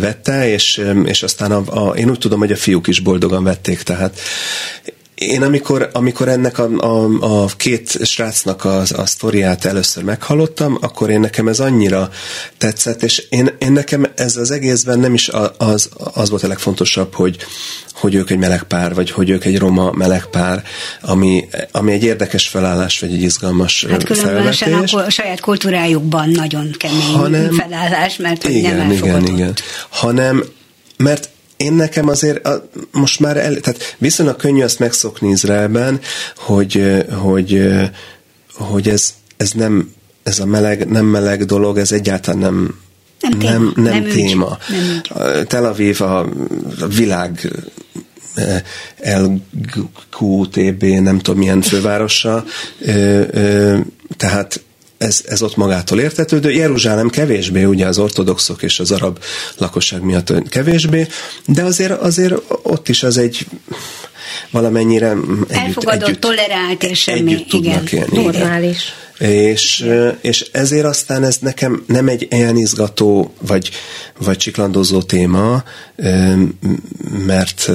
[0.00, 3.82] vette, és, és aztán a, a, én úgy tudom, hogy a fiúk is boldogan vették,
[3.82, 4.20] tehát
[5.22, 11.10] én amikor, amikor ennek a, a, a két srácnak a, a sztoriát először meghallottam, akkor
[11.10, 12.10] én nekem ez annyira
[12.58, 17.14] tetszett, és én, én nekem ez az egészben nem is az, az volt a legfontosabb,
[17.14, 17.36] hogy,
[17.94, 20.62] hogy ők egy meleg pár, vagy hogy ők egy roma meleg pár,
[21.00, 26.74] ami, ami egy érdekes felállás, vagy egy izgalmas hát különösen a, a saját kultúrájukban nagyon
[26.78, 29.22] kemény hanem, felállás, mert igen, nem elfogadott.
[29.22, 29.54] Igen, igen.
[29.88, 30.44] Hanem,
[30.96, 31.30] mert
[31.62, 36.00] én nekem azért a, most már el, tehát viszonylag könnyű azt megszokni Izraelben,
[36.36, 37.68] hogy, hogy,
[38.54, 42.78] hogy ez, ez nem ez a meleg, nem meleg dolog, ez egyáltalán nem,
[43.20, 43.52] nem, téma.
[43.52, 44.58] nem, nem, nem téma.
[44.68, 46.18] Nem Tel Aviv a,
[46.80, 47.52] a világ
[48.98, 52.44] LQTB, nem tudom milyen fővárosa,
[54.16, 54.62] tehát
[55.02, 56.50] ez, ez ott magától értetődő.
[56.50, 59.18] Jeruzsálem kevésbé, ugye az ortodoxok és az arab
[59.58, 61.06] lakosság miatt kevésbé,
[61.46, 63.46] de azért, azért ott is az egy
[64.50, 68.22] valamennyire együtt, Elfogadott, együtt, tolerált és semmi, együtt tudnak igen, élni.
[68.22, 68.94] Normális.
[69.18, 69.86] És,
[70.20, 73.70] és ezért aztán ez nekem nem egy olyan izgató vagy,
[74.18, 75.62] vagy csiklandozó téma,
[77.26, 77.70] mert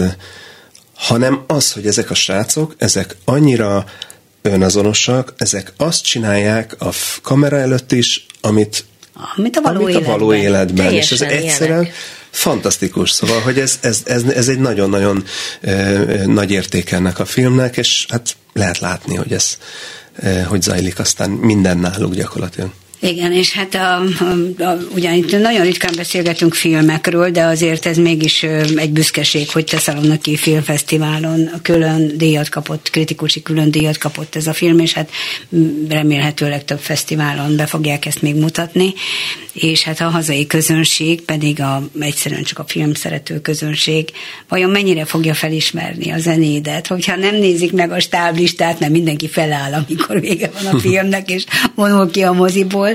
[0.94, 3.86] hanem az, hogy ezek a srácok, ezek annyira
[4.48, 6.90] önazonosak, ezek azt csinálják a
[7.22, 8.86] kamera előtt is, amit,
[9.36, 10.14] amit a való amit életben.
[10.14, 10.94] A való életben.
[10.94, 11.96] és ez egyszerűen ilyenek.
[12.30, 13.12] fantasztikus.
[13.12, 15.24] Szóval, hogy ez, ez, ez, ez egy nagyon-nagyon
[15.62, 19.58] eh, nagy érték ennek a filmnek, és hát lehet látni, hogy ez
[20.16, 22.70] eh, hogy zajlik aztán minden náluk gyakorlatilag.
[23.00, 27.98] Igen, és hát a, a, a, ugyan itt nagyon ritkán beszélgetünk filmekről, de azért ez
[27.98, 28.44] mégis
[28.76, 34.80] egy büszkeség, hogy Tesszaloniki Filmfesztiválon külön díjat kapott, kritikusi külön díjat kapott ez a film,
[34.80, 35.10] és hát
[35.90, 38.94] remélhetőleg több fesztiválon be fogják ezt még mutatni,
[39.54, 44.10] és hát a hazai közönség, pedig a, egyszerűen csak a film szerető közönség,
[44.48, 49.74] vajon mennyire fogja felismerni a zenédet, hogyha nem nézik meg a stáblistát, mert mindenki feláll,
[49.74, 51.46] amikor vége van a filmnek, és
[51.78, 52.90] vonul ki a moziból,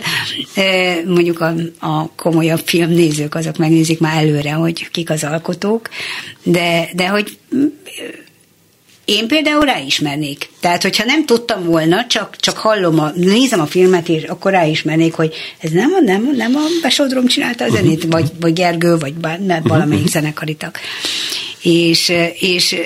[1.06, 5.88] mondjuk a, a komolyabb filmnézők azok megnézik már előre, hogy kik az alkotók,
[6.42, 7.38] de, de hogy
[9.04, 10.48] én például ráismernék.
[10.60, 15.14] Tehát, hogyha nem tudtam volna, csak, csak hallom, a, nézem a filmet, és akkor ráismernék,
[15.14, 19.14] hogy ez nem a, nem, nem a Besodrom csinálta a zenét, vagy, vagy Gergő, vagy
[19.62, 20.78] valamelyik zenekaritak
[21.62, 22.76] és, és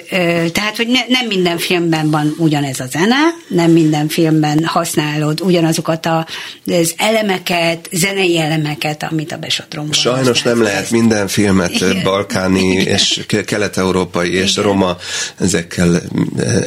[0.53, 3.17] tehát, hogy ne, nem minden filmben van ugyanez a zene,
[3.49, 6.27] nem minden filmben használod ugyanazokat a,
[6.67, 12.03] az elemeket, zenei elemeket, amit a besodromban Sajnos nem lehet minden filmet Igen.
[12.03, 14.97] balkáni és kelet-európai és roma
[15.39, 16.03] ezekkel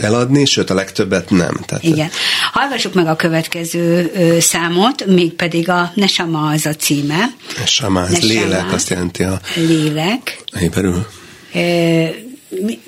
[0.02, 1.60] eladni, sőt a legtöbbet nem.
[1.66, 2.10] Tehát Igen.
[2.52, 7.30] Hallgassuk meg a következő számot, mégpedig a Nesama az a címe.
[7.58, 10.44] Nesama, ez Nesama, lélek, azt jelenti a lélek.
[10.60, 11.08] Héberül.
[11.52, 12.80] Mi,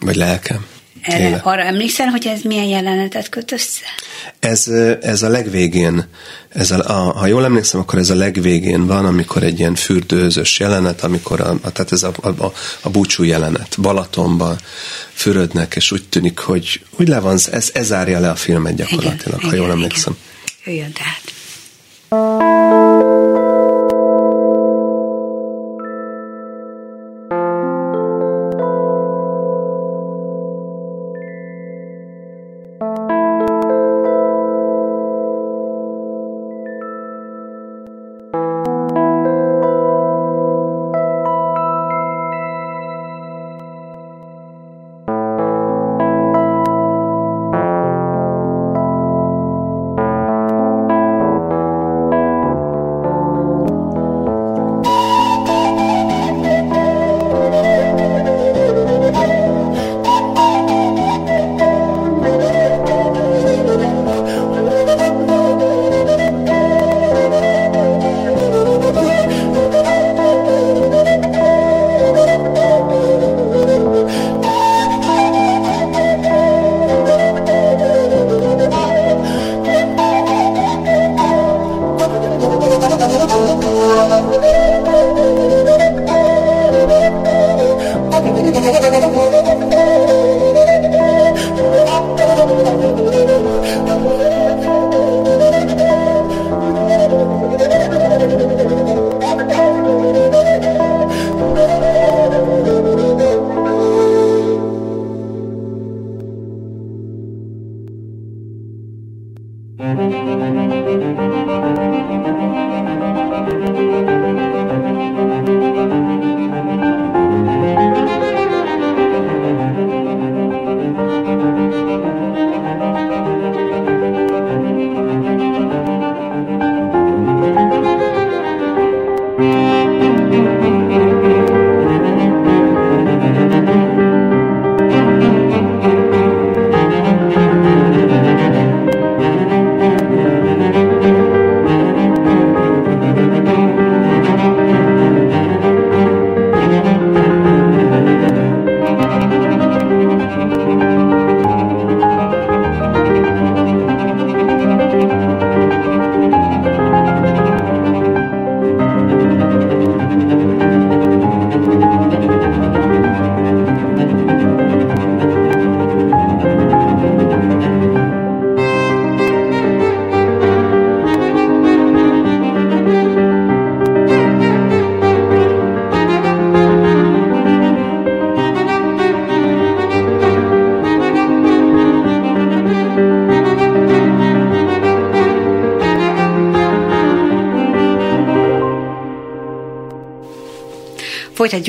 [0.00, 0.66] Vagy lelkem.
[1.02, 3.84] Erre, arra emlékszel, hogy ez milyen jelenetet köt össze?
[4.38, 4.68] Ez,
[5.00, 6.08] ez a legvégén,
[6.48, 10.58] ez a, a, ha jól emlékszem, akkor ez a legvégén van, amikor egy ilyen fürdőzös
[10.58, 14.58] jelenet, amikor a, a, tehát ez a, a, a búcsú jelenet, Balatonban
[15.12, 19.38] fürödnek, és úgy tűnik, hogy úgy le van, ez, ez zárja le a filmet gyakorlatilag,
[19.38, 20.16] igen, ha jól emlékszem.
[20.64, 20.74] Igen.
[20.74, 21.22] Jöjjön tehát.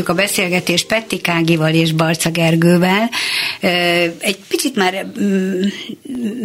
[0.09, 3.09] A beszélgetést Petti Kágival és Barca Gergővel.
[4.19, 5.61] Egy picit már mm,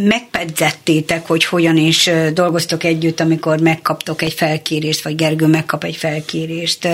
[0.09, 6.88] megpedzettétek, hogy hogyan is dolgoztok együtt, amikor megkaptok egy felkérést, vagy Gergő megkap egy felkérést,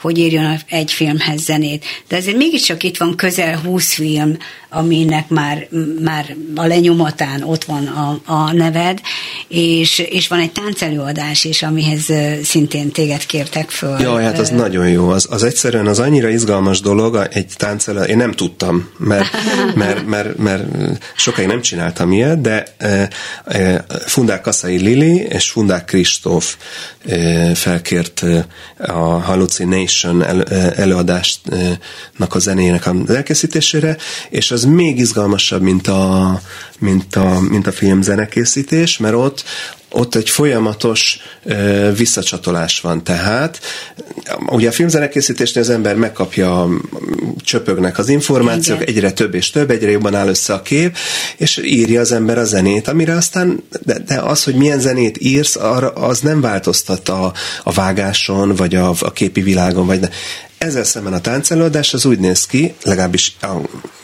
[0.00, 1.84] hogy írjon egy filmhez zenét.
[2.08, 4.36] De azért mégiscsak itt van közel 20 film,
[4.68, 5.68] aminek már,
[6.00, 9.00] már a lenyomatán ott van a, a neved,
[9.56, 14.00] és, és van egy táncelőadás is, amihez szintén téged kértek föl.
[14.00, 15.08] Jaj, hát az nagyon jó.
[15.08, 19.28] Az, az egyszerűen az annyira izgalmas dolog, egy táncelő, én nem tudtam, mert,
[19.74, 20.64] mert, mert, mert
[21.16, 22.74] sokáig nem csináltam ilyet, de
[24.06, 26.56] Fundák Kaszai Lili és Fundák Kristóf
[27.54, 28.24] felkért
[28.78, 30.42] a Hallucination el,
[30.72, 33.96] előadásnak a zenének az elkészítésére,
[34.30, 36.40] és az még izgalmasabb, mint a,
[36.78, 39.44] mint a, mint a film zenekészítés, mert ott
[39.90, 43.04] ott egy folyamatos ö, visszacsatolás van.
[43.04, 43.60] Tehát
[44.46, 46.68] ugye a filmzenekészítésnél az ember megkapja,
[47.44, 48.94] csöpögnek az információk, Igen.
[48.94, 50.96] egyre több és több, egyre jobban áll össze a kép,
[51.36, 55.56] és írja az ember a zenét, amire aztán, de, de az, hogy milyen zenét írsz,
[55.56, 57.32] arra, az nem változtat a,
[57.64, 60.08] a vágáson, vagy a, a képi világon, vagy ne.
[60.58, 63.36] Ezzel szemben a táncelőadás az úgy néz ki, legalábbis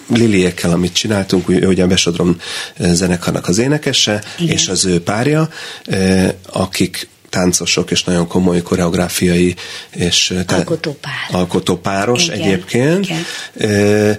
[0.08, 2.36] Liliekkel, amit csináltunk, ugye a Besodrom
[2.78, 4.54] zenekarnak az énekese, Igen.
[4.54, 5.48] és az ő párja,
[6.52, 9.54] akik táncosok, és nagyon komoly koreográfiai
[9.90, 11.12] és alkotópár.
[11.30, 12.40] alkotópáros Igen.
[12.40, 13.06] egyébként.
[13.54, 14.18] Igen.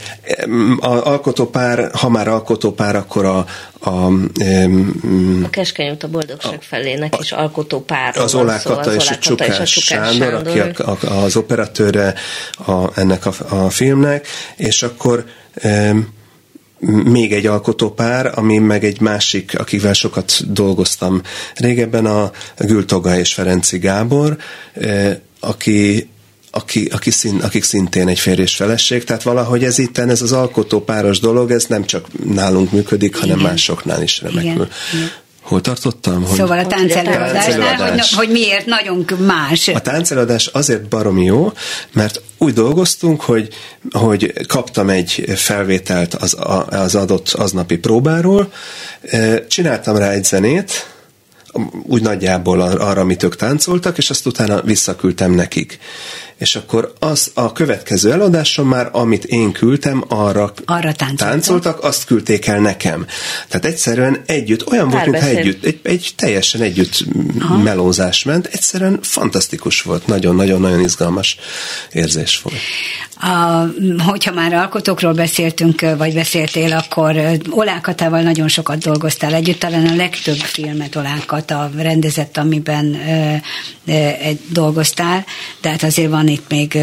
[0.80, 3.46] alkotópár, ha már alkotópár, akkor a,
[3.80, 3.90] a,
[5.44, 8.18] a Keskeny út a boldogság felének is alkotó pár.
[8.18, 12.14] Az Olá Kata és, a Csukás, Sándor, Sándor, aki a, a, az operatőre
[12.66, 15.26] a, ennek a, a filmnek, és akkor
[17.04, 21.22] még egy alkotópár, ami meg egy másik, akivel sokat dolgoztam
[21.56, 24.38] régebben, a Gültoga és Ferenci Gábor,
[25.40, 26.08] aki
[26.56, 30.32] aki, aki szín, akik szintén egy férj és feleség, tehát valahogy ez itt, ez az
[30.32, 33.50] alkotó páros dolog, ez nem csak nálunk működik, hanem Igen.
[33.50, 34.68] másoknál is remekül.
[34.94, 35.10] Igen.
[35.44, 36.24] Hol tartottam?
[36.26, 39.68] Hogy szóval a táncelőadásnál, hogy, hogy miért nagyon más.
[39.68, 41.52] A táncelőadás azért baromi jó,
[41.92, 43.48] mert úgy dolgoztunk, hogy,
[43.92, 46.38] hogy kaptam egy felvételt az,
[46.70, 48.52] az adott aznapi próbáról,
[49.48, 50.88] csináltam rá egy zenét,
[51.84, 55.80] úgy nagyjából arra, amit ők táncoltak, és azt utána visszaküldtem nekik
[56.44, 61.18] és akkor az a következő eladáson már, amit én küldtem, arra, arra táncoltak.
[61.18, 63.06] táncoltak, azt küldték el nekem.
[63.48, 67.04] Tehát egyszerűen együtt, olyan volt, mintha együtt, egy, egy teljesen együtt
[67.40, 67.58] Aha.
[67.58, 71.38] melózás ment, egyszerűen fantasztikus volt, nagyon-nagyon-nagyon izgalmas
[71.92, 72.58] érzés volt.
[73.24, 73.68] A,
[73.98, 77.16] hogyha már alkotókról beszéltünk, vagy beszéltél, akkor
[77.50, 83.36] Olákatával nagyon sokat dolgoztál együtt, talán a legtöbb filmet Olákata rendezett, amiben ö,
[83.92, 84.10] ö,
[84.50, 85.26] dolgoztál,
[85.62, 86.78] de hát azért van itt még,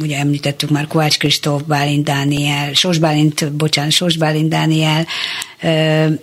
[0.00, 5.06] ugye említettük már Kovács Kristóf, Bálint Dániel, Sos Bálint, bocsánat, Sos Bálint Dániel,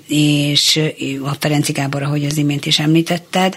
[0.08, 0.80] és
[1.24, 3.56] a Ferenci Gábor, ahogy az imént is említetted.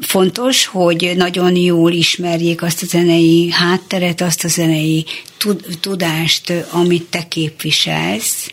[0.00, 5.04] Fontos, hogy nagyon jól ismerjék azt a zenei hátteret, azt a zenei
[5.80, 8.52] tudást, amit te képviselsz,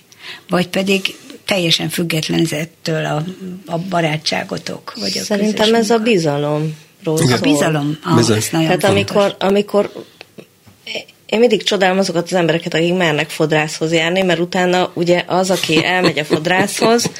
[0.49, 3.23] vagy pedig teljesen független ettől a,
[3.65, 4.93] a barátságotok?
[4.99, 7.97] Vagy a Szerintem ez a bizalom ról A bizalom.
[8.03, 9.91] Ah, Tehát amikor, amikor
[11.27, 15.85] én mindig csodálom azokat az embereket, akik mernek fodrászhoz járni, mert utána ugye az, aki
[15.85, 17.11] elmegy a fodrászhoz,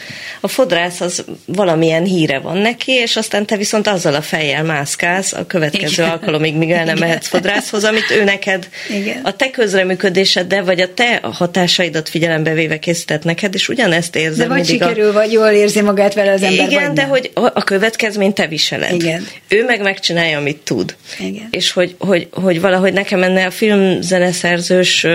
[0.41, 5.33] a fodrász az valamilyen híre van neki, és aztán te viszont azzal a fejjel mászkálsz
[5.33, 6.09] a következő Igen.
[6.09, 9.19] alkalomig, míg el nem mehetsz fodrászhoz, amit ő neked Igen.
[9.23, 14.47] a te közreműködéseddel, vagy a te hatásaidat figyelembe véve készített neked, és ugyanezt érzem.
[14.47, 15.13] De vagy sikerül, a...
[15.13, 17.09] vagy jól érzi magát vele az ember, Igen, de nem.
[17.09, 18.93] hogy a következményt te viseled.
[18.93, 19.27] Igen.
[19.47, 20.95] Ő meg megcsinálja, amit tud.
[21.19, 21.47] Igen.
[21.51, 25.05] És hogy, hogy, hogy valahogy nekem enne a film zeneszerzős,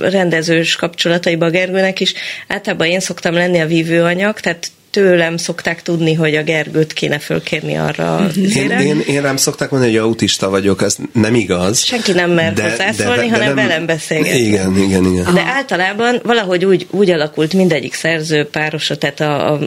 [0.00, 2.14] rendezős kapcsolataiba a Gergőnek is.
[2.48, 7.76] Általában én szoktam lenni a vívőanyag, tehát tőlem szokták tudni, hogy a Gergőt kéne fölkérni
[7.76, 11.84] arra én, én, én rám szokták mondani, hogy autista vagyok, ez nem igaz.
[11.84, 14.38] Senki nem mer de, hozzászólni, de, de, hanem nem, velem beszélgetni.
[14.38, 15.34] Igen, igen, igen.
[15.34, 19.58] De általában valahogy úgy, úgy alakult mindegyik szerző párosa, tehát a, a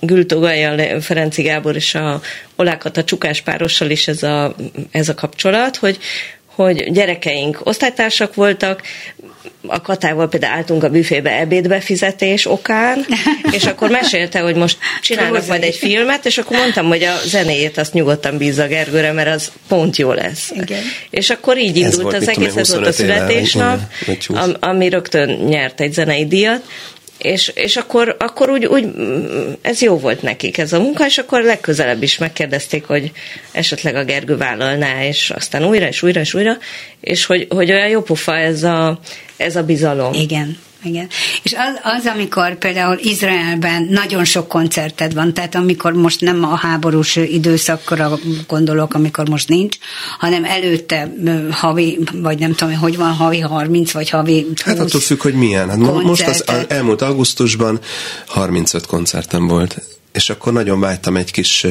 [0.00, 2.20] Gültogajjal, Ferenci Gábor és a
[2.56, 4.54] Olákat a Csukás párossal is ez a,
[4.90, 5.98] ez a kapcsolat, hogy
[6.54, 8.82] hogy gyerekeink osztálytársak voltak,
[9.66, 13.06] a Katával például álltunk a büfébe ebédbefizetés okán,
[13.56, 17.78] és akkor mesélte, hogy most csinálnak majd egy filmet, és akkor mondtam, hogy a zenéjét
[17.78, 20.50] azt nyugodtan bízza Gergőre, mert az pont jó lesz.
[20.60, 20.82] Igen.
[21.10, 23.80] És akkor így indult ez az egész, ez volt a születésnap,
[24.60, 26.62] ami rögtön nyert egy zenei díjat,
[27.24, 28.88] és, és akkor, akkor úgy, úgy,
[29.62, 33.12] ez jó volt nekik ez a munka, és akkor legközelebb is megkérdezték, hogy
[33.52, 36.56] esetleg a Gergő vállalná, és aztán újra, és újra, és újra,
[37.00, 39.00] és hogy, hogy olyan jó pofa ez a,
[39.36, 40.12] ez a bizalom.
[40.12, 40.58] Igen.
[40.84, 41.08] Igen.
[41.42, 46.56] És az, az, amikor például Izraelben nagyon sok koncerted van, tehát amikor most nem a
[46.56, 49.76] háborús időszakra gondolok, amikor most nincs,
[50.18, 51.12] hanem előtte
[51.50, 55.34] havi, vagy nem tudom, hogy van, havi 30, vagy havi 20 Hát attól függ, hogy
[55.34, 55.68] milyen.
[55.68, 57.80] Hát most az elmúlt augusztusban
[58.26, 59.82] 35 koncertem volt
[60.14, 61.66] és akkor nagyon vágytam egy kis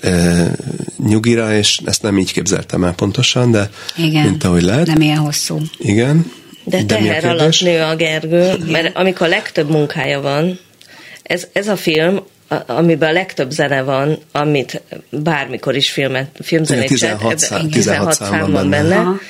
[0.00, 0.52] e,
[0.96, 4.86] nyugira, és ezt nem így képzeltem el pontosan, de Igen, mint ahogy lehet.
[4.86, 5.60] Nem ilyen hosszú.
[5.78, 6.32] Igen.
[6.64, 8.60] De, de teher alatt nő a Gergő, Igen.
[8.60, 10.58] mert amikor a legtöbb munkája van,
[11.22, 12.22] ez, ez a film,
[12.66, 18.70] amiben a legtöbb zene van, amit bármikor is filmet, filmzenét 16, szám, 16 szám van
[18.70, 18.88] benne.
[18.88, 19.20] benne.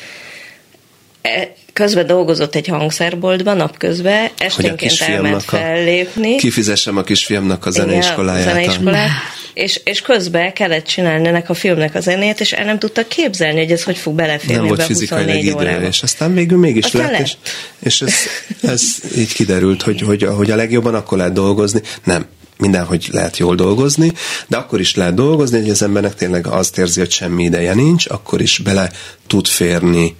[1.72, 6.36] Közben dolgozott egy hangszerboltban, napközben, esténként elment fellépni.
[6.36, 8.46] Kifizessem a kisfiamnak a zeneiskoláját.
[8.46, 9.10] A zeneiskolát
[9.54, 13.58] és, és közben kellett csinálni ennek a filmnek a zenét, és el nem tudta képzelni,
[13.58, 17.20] hogy ez hogy fog beleférni nem volt fizikailag idő, és aztán végül mégis Aztán lett,
[17.20, 17.36] és,
[17.78, 18.14] és ez,
[18.62, 18.82] ez
[19.16, 21.80] így kiderült, hogy, hogy, hogy a legjobban akkor lehet dolgozni.
[22.04, 22.26] Nem,
[22.58, 24.12] mindenhogy lehet jól dolgozni,
[24.46, 28.08] de akkor is lehet dolgozni, hogy az embernek tényleg azt érzi, hogy semmi ideje nincs,
[28.08, 28.90] akkor is bele
[29.26, 30.16] tud férni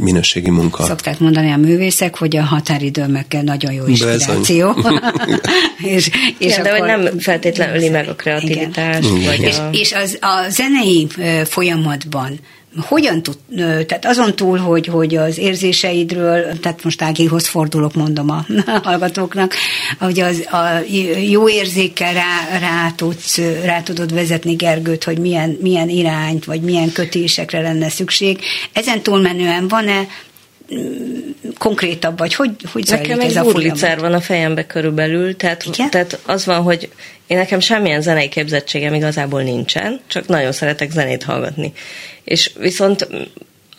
[0.00, 0.84] minőségi munka.
[0.84, 4.76] Szokták mondani a művészek, hogy a határidőmekkel nagyon jó inspiráció.
[5.94, 9.08] és, és Igen, akkor, de hogy nem feltétlenül öli meg a kreativitást.
[9.08, 9.68] Vagy és, a...
[9.72, 11.06] és az, a zenei
[11.44, 12.40] folyamatban
[12.78, 18.46] hogyan tud, tehát azon túl, hogy, hogy az érzéseidről, tehát most Ágihoz fordulok, mondom a
[18.84, 19.54] hallgatóknak,
[19.98, 20.92] hogy az, a
[21.30, 26.92] jó érzékkel rá, rá, tudsz, rá tudod vezetni Gergőt, hogy milyen, milyen irányt, vagy milyen
[26.92, 28.38] kötésekre lenne szükség.
[28.72, 30.06] Ezen túlmenően van-e
[31.58, 36.46] konkrétabb, vagy hogy, hogy Nekem ez egy a van a fejembe körülbelül, tehát, tehát az
[36.46, 36.88] van, hogy
[37.26, 41.72] én nekem semmilyen zenei képzettségem igazából nincsen, csak nagyon szeretek zenét hallgatni.
[42.24, 43.08] És viszont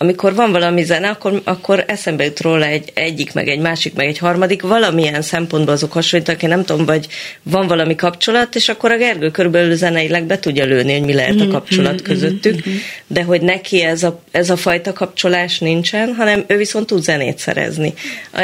[0.02, 4.08] amikor van valami zene, akkor, akkor eszembe jut róla egy egyik, meg egy másik, meg
[4.08, 7.08] egy harmadik, valamilyen szempontból azok hasonlítanak, én nem tudom, vagy
[7.43, 11.39] van valami kapcsolat, és akkor a Gergő körülbelül zeneileg be tudja lőni, hogy mi lehet
[11.39, 12.76] a mhm, kapcsolat mhm, közöttük, mhm,
[13.08, 17.39] de hogy neki ez a, ez a fajta kapcsolás nincsen, hanem ő viszont tud zenét
[17.39, 17.93] szerezni.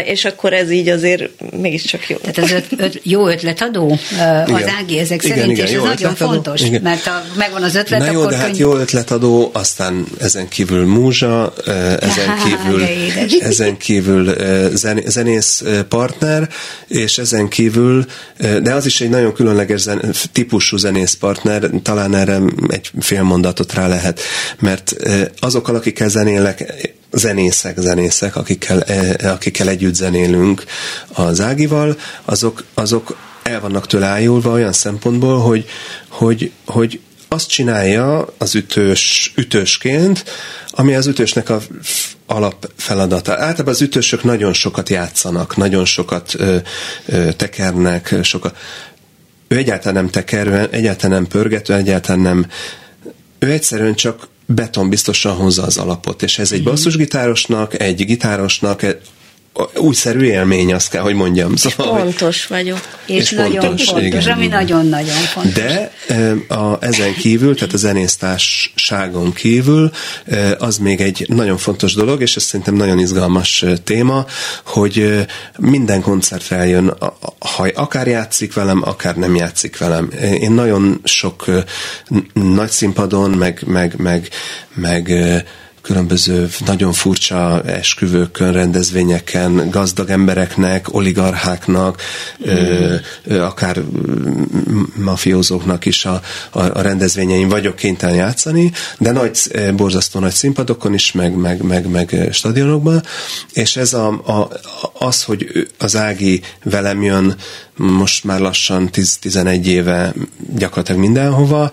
[0.06, 1.30] És akkor ez így azért
[1.62, 2.16] mégiscsak jó.
[2.18, 4.70] Tehát ez öt, öt, jó ötletadó az igen.
[4.80, 6.82] Ági ezek igen, szerint, igen, és ez nagyon fontos, igen.
[6.82, 10.86] mert ha megvan az ötlet, Na jó, akkor de hát jó ötletadó, aztán ezen kívül
[10.86, 11.47] múzsa,
[12.10, 12.84] ezen kívül,
[13.40, 14.34] ezen kívül
[15.06, 16.50] zenész partner,
[16.88, 18.06] és ezen kívül,
[18.38, 23.74] de az is egy nagyon különleges zen, típusú zenész partner, talán erre egy fél mondatot
[23.74, 24.22] rá lehet,
[24.60, 24.96] mert
[25.40, 26.74] azokkal, akikkel zenélek,
[27.12, 28.84] zenészek, zenészek, akikkel,
[29.24, 30.64] akikkel együtt zenélünk
[31.14, 35.66] az Ágival, azok, azok el vannak tőle ájulva olyan szempontból, hogy,
[36.10, 40.24] hogy, hogy azt csinálja az ütős, ütősként,
[40.70, 41.62] ami az ütősnek a
[42.26, 43.32] alapfeladata.
[43.32, 46.58] Általában az ütősök nagyon sokat játszanak, nagyon sokat ö,
[47.06, 48.58] ö, tekernek, sokat.
[49.48, 52.48] Ő egyáltalán nem teker, egyáltalán nem pörgető, egyáltalán nem.
[53.40, 56.70] Ő egyszerűen csak beton biztosan hozza az alapot, és ez egy mhm.
[56.70, 58.84] basszusgitárosnak, egy gitárosnak,
[59.76, 61.56] újszerű élmény, azt kell, hogy mondjam.
[61.56, 62.80] Szóval, pontos vagyok.
[63.06, 64.32] És, és nagyon fontos, fontos igen.
[64.32, 65.54] ami nagyon-nagyon fontos.
[65.54, 65.92] De
[66.48, 69.92] a, ezen kívül, tehát a zenésztárságon kívül
[70.58, 74.26] az még egy nagyon fontos dolog, és ez szerintem nagyon izgalmas téma,
[74.66, 75.26] hogy
[75.58, 76.98] minden koncertre eljön,
[77.40, 80.10] ha akár játszik velem, akár nem játszik velem.
[80.40, 81.46] Én nagyon sok
[82.34, 84.30] nagy színpadon, meg, meg, meg,
[84.74, 85.12] meg
[85.88, 92.02] különböző nagyon furcsa esküvőkön, rendezvényeken, gazdag embereknek, oligarcháknak,
[92.50, 93.36] mm.
[93.40, 93.82] akár
[94.96, 96.22] mafiózóknak is a,
[96.52, 99.32] a, a rendezvényein vagyok kénytelen játszani, de nagy,
[99.76, 103.04] borzasztó nagy színpadokon is, meg, meg, meg, meg stadionokban,
[103.54, 104.50] és ez a, a,
[104.94, 107.36] az, hogy az Ági velem jön
[107.76, 110.14] most már lassan 10-11 éve
[110.56, 111.72] gyakorlatilag mindenhova,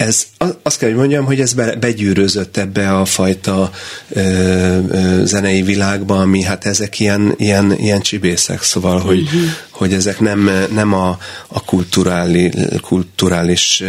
[0.00, 0.26] ez,
[0.62, 3.70] azt kell, hogy mondjam, hogy ez be, begyűrözött ebbe a fajta
[4.08, 9.10] ö, ö, zenei világba, ami hát ezek ilyen, ilyen, ilyen csibészek, szóval, uh-huh.
[9.10, 9.44] hogy, mhm.
[9.70, 13.82] hogy ezek nem, nem a, a kulturális, kulturális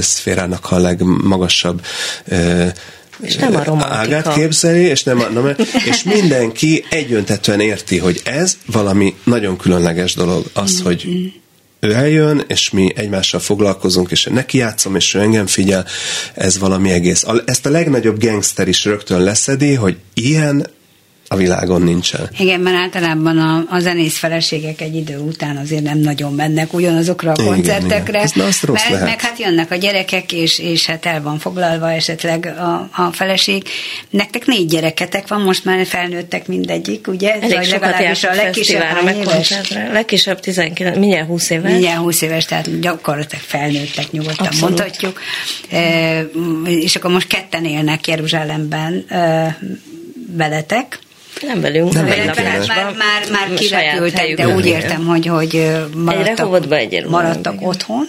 [0.00, 1.84] szférának a legmagasabb
[2.24, 2.64] ö,
[3.20, 3.94] és nem a romantika.
[3.94, 10.14] ágát képzeli, és, nem a, nem, és mindenki egyöntetően érti, hogy ez valami nagyon különleges
[10.14, 10.44] dolog.
[10.52, 10.84] Az, mm-hmm.
[10.84, 11.06] hogy
[11.80, 15.86] ő eljön, és mi egymással foglalkozunk, és neki játszom, és ő engem figyel,
[16.34, 17.24] ez valami egész.
[17.44, 20.66] Ezt a legnagyobb gangster is rögtön leszedi, hogy ilyen
[21.28, 22.28] a világon nincsen.
[22.38, 27.30] Igen, mert általában a, a zenész feleségek egy idő után azért nem nagyon mennek ugyanazokra
[27.30, 27.96] a koncertekre.
[27.96, 28.46] Igen, igen.
[28.46, 29.06] Ez, rossz mert, lehet.
[29.06, 33.68] meg hát jönnek a gyerekek, és, és hát el van foglalva esetleg a, a feleség.
[34.10, 37.34] Nektek négy gyereketek van, most már felnőttek mindegyik, ugye?
[37.34, 39.54] Elég Vagy legalábbis a legkisebb éves?
[39.92, 41.70] Legkisebb 19, mindjárt 20 éves.
[41.70, 44.78] Mindjárt 20 éves, tehát gyakorlatilag felnőttek nyugodtan Abszolút.
[44.78, 45.20] mondhatjuk.
[45.70, 46.20] E,
[46.64, 49.58] és akkor most ketten élnek Jeruzsálemben e,
[50.36, 50.98] veletek.
[51.42, 52.36] Nem velünk, nem velünk.
[52.36, 58.08] Már, már, már, már kirepültek, de úgy értem, hogy, hogy maradtak, maradtak otthon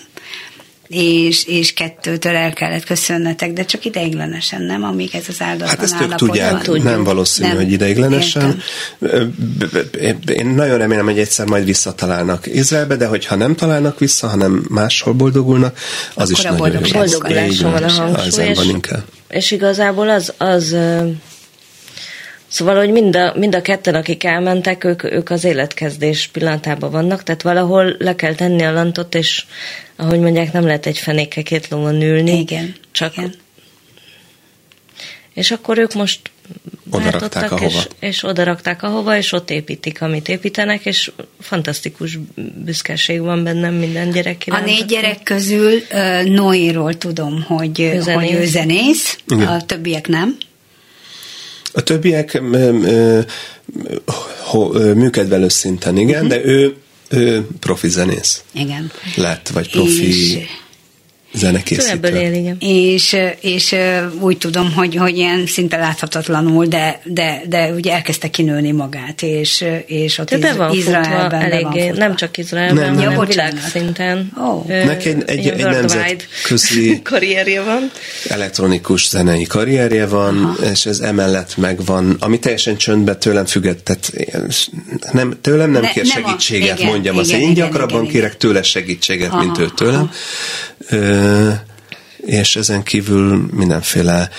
[0.88, 4.84] és, és kettőtől el kellett köszönnetek, de csak ideiglenesen, nem?
[4.84, 6.82] Amíg ez az áldatlan Hát ezt ők tudják, van.
[6.82, 7.57] nem valószínű, nem.
[7.57, 8.61] hogy ideiglenesen.
[9.01, 10.19] Értem.
[10.28, 15.13] Én nagyon remélem, hogy egyszer majd visszatalálnak Izraelbe, de hogyha nem találnak vissza, hanem máshol
[15.13, 15.78] boldogulnak,
[16.13, 16.91] az Akkor is nagyon jó.
[16.91, 18.59] Boldogulásra van a hangsúly, és,
[19.30, 20.75] és igazából az, az
[22.57, 27.23] Szóval, hogy mind a, mind a ketten, akik elmentek, ők, ők az életkezdés pillanatában vannak,
[27.23, 29.45] tehát valahol le kell tenni a lantot, és
[29.95, 32.39] ahogy mondják, nem lehet egy fenéke két lovon ülni.
[32.39, 32.75] Igen.
[32.91, 33.33] Csak igen.
[35.33, 36.31] És akkor ők most
[36.89, 37.65] odarakták ahova.
[37.67, 42.17] És, és odarakták ahova, és ott építik, amit építenek, és fantasztikus
[42.63, 44.63] büszkeség van bennem minden gyerek iránt.
[44.63, 50.07] A négy gyerek közül uh, Noéról tudom, hogy ő zenész, hogy ő zenész a többiek
[50.07, 50.37] nem.
[51.78, 52.41] A többiek
[54.93, 56.41] műkedvelő szinten, igen, uh-huh.
[56.41, 56.75] de ő,
[57.09, 58.43] ő profi zenész.
[58.51, 58.91] Igen.
[59.15, 60.07] Lett, vagy profi...
[60.07, 60.38] És
[61.34, 61.91] zenekészítő.
[61.91, 62.57] Ebből él, igen.
[62.59, 63.75] És, és
[64.19, 69.65] úgy tudom, hogy, hogy ilyen szinte láthatatlanul, de, de, de ugye elkezdte kinőni magát, és,
[69.86, 74.32] és ott iz, van Izraelben eléggé, van nem csak Izraelben, nem, hanem világszinten.
[74.38, 74.67] Oh.
[74.67, 77.91] Neki egy, egy, egy nemzetközi karrierje van.
[78.28, 80.69] Elektronikus zenei karrierje van, Aha.
[80.71, 84.13] és ez emellett megvan, ami teljesen csöndbe tőlem függet, tehát
[85.11, 88.13] nem, tőlem nem ne, kér nem segítséget, a, igen, mondjam igen, azt, én gyakrabban igen,
[88.13, 89.95] kérek tőle segítséget, Aha, mint ő tőlem.
[89.95, 91.15] Aha
[92.28, 94.30] és ezen kívül mindenféle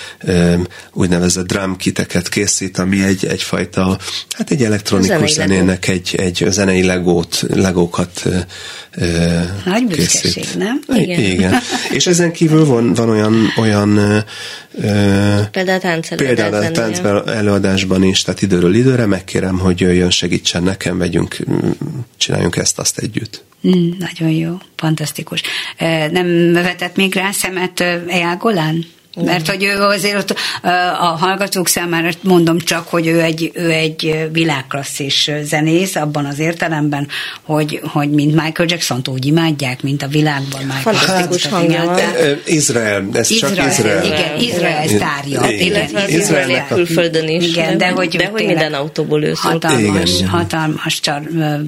[0.93, 3.99] úgynevezett drum kiteket készít, ami egy, egyfajta,
[4.31, 8.23] hát egy elektronikus zenének egy, egy zenei legót, legókat
[9.65, 10.57] Nagy készít.
[10.57, 10.81] nem?
[10.95, 11.21] Igen.
[11.21, 11.55] Igen.
[11.97, 14.25] és ezen kívül van, van olyan, olyan
[15.51, 21.37] például például a tánc előadásban is, tehát időről időre megkérem, hogy jöjjön, segítsen nekem, vegyünk,
[22.17, 23.47] csináljunk ezt, azt együtt.
[23.67, 25.43] Mm, nagyon jó, fantasztikus.
[26.11, 28.85] Nem vetett még rá szemet Eyal Golán?
[29.25, 30.39] Mert hogy ő azért ott
[31.01, 37.09] a hallgatók számára mondom csak, hogy ő egy, ő egy világklasszis zenész, abban az értelemben,
[37.43, 42.01] hogy, hogy mint Michael Jackson úgy imádják, mint a világban Michael Fantasztikus hát, hangja van.
[42.45, 44.05] Izrael, ez Izrael, csak Izrael.
[44.05, 45.51] Igen, Izrael sztárja.
[45.51, 47.47] Igen, Izrael külföldön is.
[47.47, 50.29] Igen, de hogy, de hogy minden autóból ő Hatalmas, igen.
[50.29, 51.23] hatalmas csar,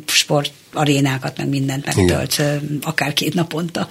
[0.06, 2.78] sport arénákat, meg mindent megtölt, Igen.
[2.82, 3.88] akár két naponta.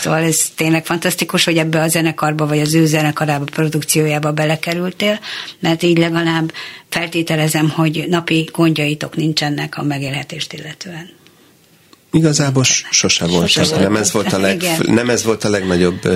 [0.00, 5.20] Szóval ez tényleg fantasztikus, hogy ebbe a zenekarba, vagy az ő zenekarába, produkciójába belekerültél,
[5.58, 6.52] mert így legalább
[6.88, 11.10] feltételezem, hogy napi gondjaitok nincsenek a megélhetést illetően.
[12.12, 13.48] Igazából sose volt.
[13.48, 13.82] Sose volt.
[13.82, 16.08] Nem, ez volt a leg, nem ez volt a legnagyobb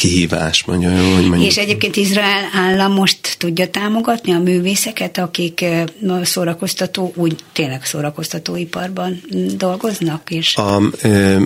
[0.00, 1.50] kihívás, mondja, hogy mondjuk.
[1.50, 5.64] És egyébként Izrael állam most tudja támogatni a művészeket, akik
[6.22, 9.22] szórakoztató, úgy tényleg szórakoztatóiparban
[9.56, 10.30] dolgoznak?
[10.30, 10.76] És a,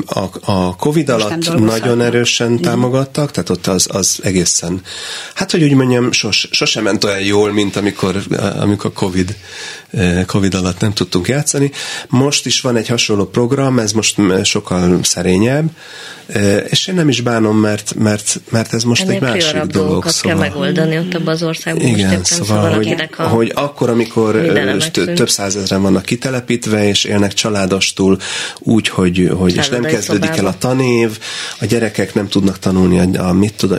[0.07, 4.83] a, a Covid alatt nagyon erősen támogattak, tehát ott az, az egészen,
[5.35, 8.23] hát hogy úgy mondjam, sos, sosem ment olyan jól, mint amikor,
[8.61, 9.37] amikor Covid,
[10.27, 11.71] Covid alatt nem tudtunk játszani.
[12.09, 15.71] Most is van egy hasonló program, ez most sokkal szerényebb,
[16.69, 20.07] és én nem is bánom, mert, mert, mert ez most Ennél egy másik dolog.
[20.09, 20.41] Szóval.
[20.41, 21.87] kell megoldani ott abban az országban.
[21.87, 24.51] Igen, most szóval, szóval hogy, a hogy akkor, amikor
[25.15, 28.19] több százezren vannak kitelepítve, és élnek családostul
[28.59, 31.19] úgy, hogy, hogy és nem kezdődik el a tanév,
[31.61, 33.79] a gyerekek nem tudnak tanulni a, a mit tudom,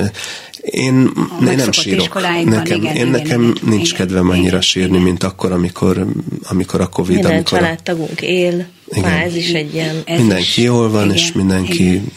[0.66, 1.11] én,
[1.47, 2.22] én nem sírok.
[2.45, 5.01] Nekem, igen, én nekem igen, nincs igen, kedvem annyira igen, sírni, igen.
[5.01, 6.05] mint akkor, amikor,
[6.43, 7.13] amikor a Covid.
[7.13, 9.11] Minden amikor családtagunk él, igen.
[9.11, 10.01] Ez is egy ilyen...
[10.05, 12.11] Ez mindenki is, jól van, igen, és mindenki igen.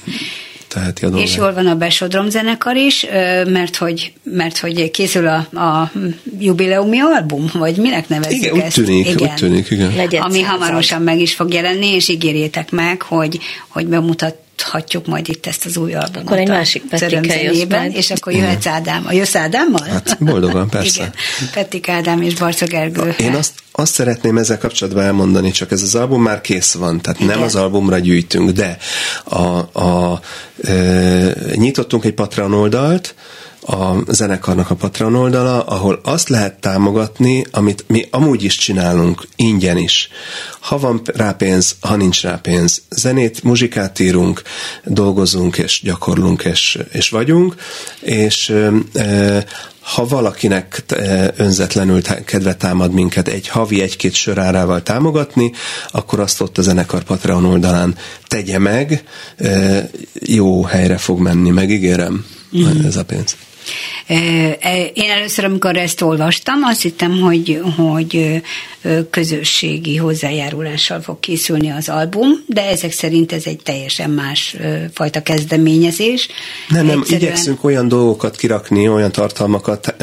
[0.68, 1.28] teheti a dolgát.
[1.28, 3.06] És jól van a Besodrom zenekar is,
[3.46, 5.92] mert hogy, mert hogy készül a, a
[6.38, 8.78] jubileumi album, vagy minek nevezzük igen, ezt?
[8.78, 9.94] Úgy tűnik, igen, úgy tűnik, igen.
[9.96, 13.38] Legyen Ami hamarosan meg is fog jelenni, és ígérjétek meg, hogy,
[13.68, 16.26] hogy bemutat hatjuk majd itt ezt az új albumot.
[16.26, 19.04] Akkor egy másik jössz És akkor jöhetsz Ádám.
[19.06, 19.86] A jössz Ádámmal?
[19.88, 21.00] Hát boldogan, persze.
[21.00, 21.12] Igen.
[21.52, 23.14] Pettik Ádám és Barca Gergő.
[23.18, 27.20] Én azt, azt szeretném ezzel kapcsolatban elmondani, csak ez az album már kész van, tehát
[27.20, 27.34] Igen.
[27.34, 28.76] nem az albumra gyűjtünk, de
[29.24, 30.20] a, a,
[30.62, 30.72] e,
[31.54, 33.14] nyitottunk egy Patreon oldalt,
[33.68, 39.76] a zenekarnak a Patreon oldala, ahol azt lehet támogatni, amit mi amúgy is csinálunk, ingyen
[39.76, 40.08] is.
[40.60, 42.82] Ha van rá pénz, ha nincs rá pénz.
[42.90, 44.42] Zenét, muzsikát írunk,
[44.84, 47.54] dolgozunk és gyakorlunk és, és vagyunk,
[48.00, 48.48] és
[48.94, 49.44] e,
[49.80, 50.84] ha valakinek
[51.36, 55.52] önzetlenül kedve támad minket egy havi egy-két sörárával támogatni,
[55.90, 57.96] akkor azt ott a zenekar Patreon oldalán
[58.26, 59.04] tegye meg,
[60.12, 62.24] jó helyre fog menni, megígérem,
[62.56, 62.84] mm.
[62.84, 63.36] ez a pénz.
[64.94, 68.42] Én először, amikor ezt olvastam, azt hittem, hogy, hogy
[69.10, 74.56] közösségi hozzájárulással fog készülni az album, de ezek szerint ez egy teljesen más
[74.92, 76.28] fajta kezdeményezés.
[76.68, 77.22] Nem, nem, Egyszerűen...
[77.22, 79.94] igyekszünk olyan dolgokat kirakni, olyan tartalmakat,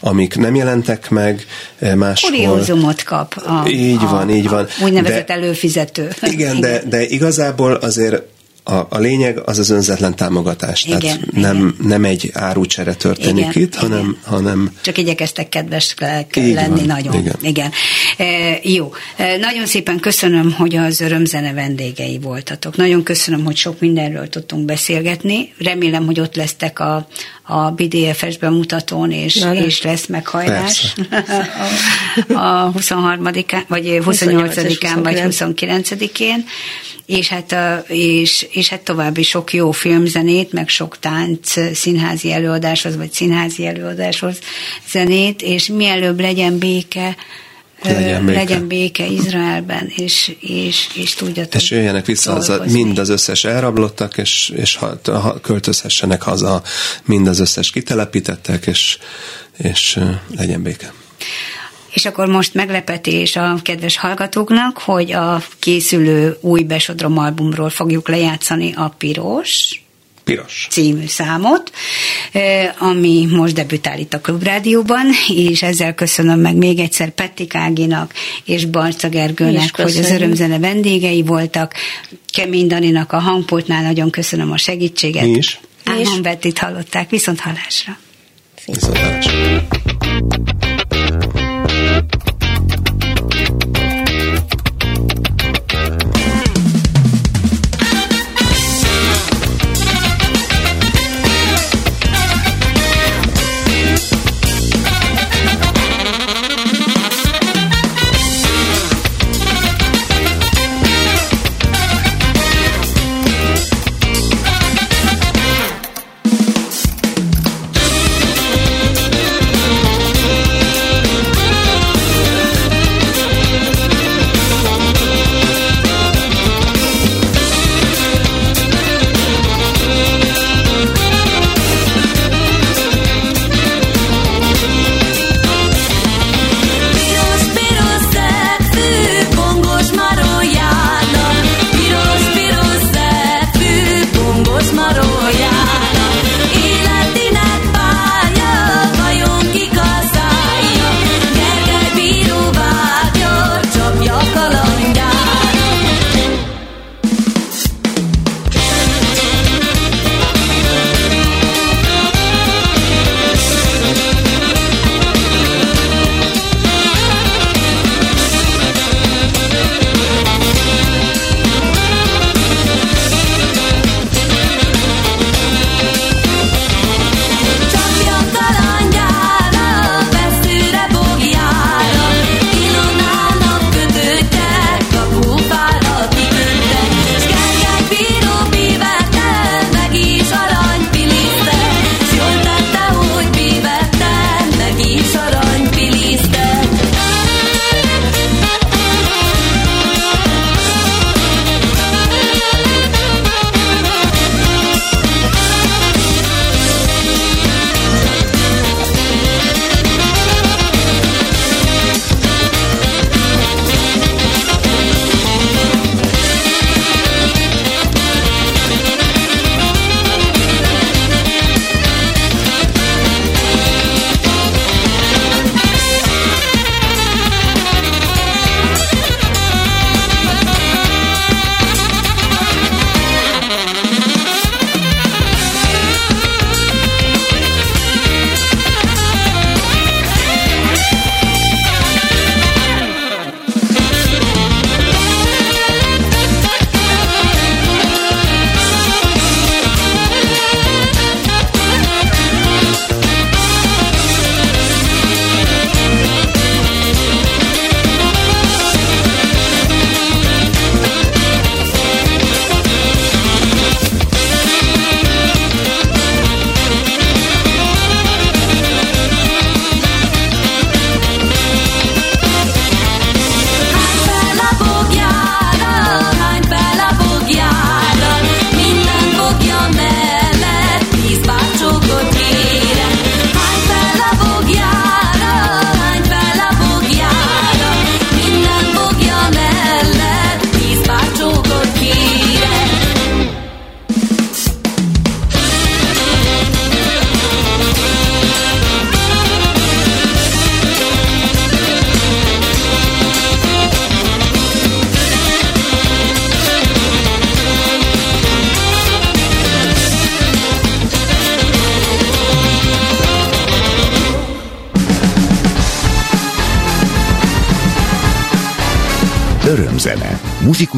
[0.00, 1.46] amik nem jelentek meg
[1.94, 2.30] máshol.
[2.30, 3.34] Kuriózumot kap.
[3.36, 4.66] A, így a, van, így van.
[4.82, 6.08] Úgynevezett de, előfizető.
[6.22, 8.22] Igen, igen, de, de igazából azért
[8.68, 10.84] a, a lényeg az az önzetlen támogatás.
[10.84, 11.40] Igen, Tehát igen.
[11.40, 13.80] Nem, nem egy árucsere történik igen, itt, igen.
[13.80, 14.72] hanem, hanem...
[14.80, 15.94] Csak igyekeztek kedves
[16.34, 17.14] lenni van, nagyon.
[17.14, 17.36] Igen.
[17.40, 17.70] igen.
[18.16, 18.92] E, jó.
[19.16, 22.76] E, nagyon szépen köszönöm, hogy az örömzene vendégei voltatok.
[22.76, 25.52] Nagyon köszönöm, hogy sok mindenről tudtunk beszélgetni.
[25.58, 27.08] Remélem, hogy ott lesztek a,
[27.42, 30.94] a BDFS bemutatón, és, Na, és lesz meghajlás
[32.28, 36.44] a, a 23-án, vagy 28-án, vagy 29-én
[37.06, 42.96] és hát, a, és, és hát további sok jó filmzenét, meg sok tánc színházi előadáshoz,
[42.96, 44.38] vagy színházi előadáshoz
[44.90, 47.16] zenét, és mielőbb legyen béke,
[47.82, 53.08] legyen béke, legyen béke Izraelben, és, és, és tudjatok És jöjjenek vissza haza mind az
[53.08, 56.62] összes elrablottak, és, és ha, ha költözhessenek haza
[57.04, 58.98] mind az összes kitelepítettek, és,
[59.56, 60.00] és
[60.36, 60.92] legyen béke.
[61.96, 68.72] És akkor most meglepetés a kedves hallgatóknak, hogy a készülő új Besodrom albumról fogjuk lejátszani
[68.74, 69.82] a Piros,
[70.24, 70.66] Piros.
[70.70, 71.72] című számot,
[72.78, 78.12] ami most debütál itt a Klubrádióban, és ezzel köszönöm meg még egyszer Pettik Áginak
[78.44, 81.74] és Barca Gergőnek, hogy az örömzene vendégei voltak.
[82.30, 85.24] Kemény Daninak a hangpultnál nagyon köszönöm a segítséget.
[85.24, 85.60] Mi is.
[85.84, 87.10] Ámon Bettit hallották.
[87.10, 87.98] Viszont hallásra.
[88.66, 89.66] Viszont hallásra.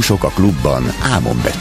[0.08, 1.57] Muzsikusok a klubban Ámon Bettivel.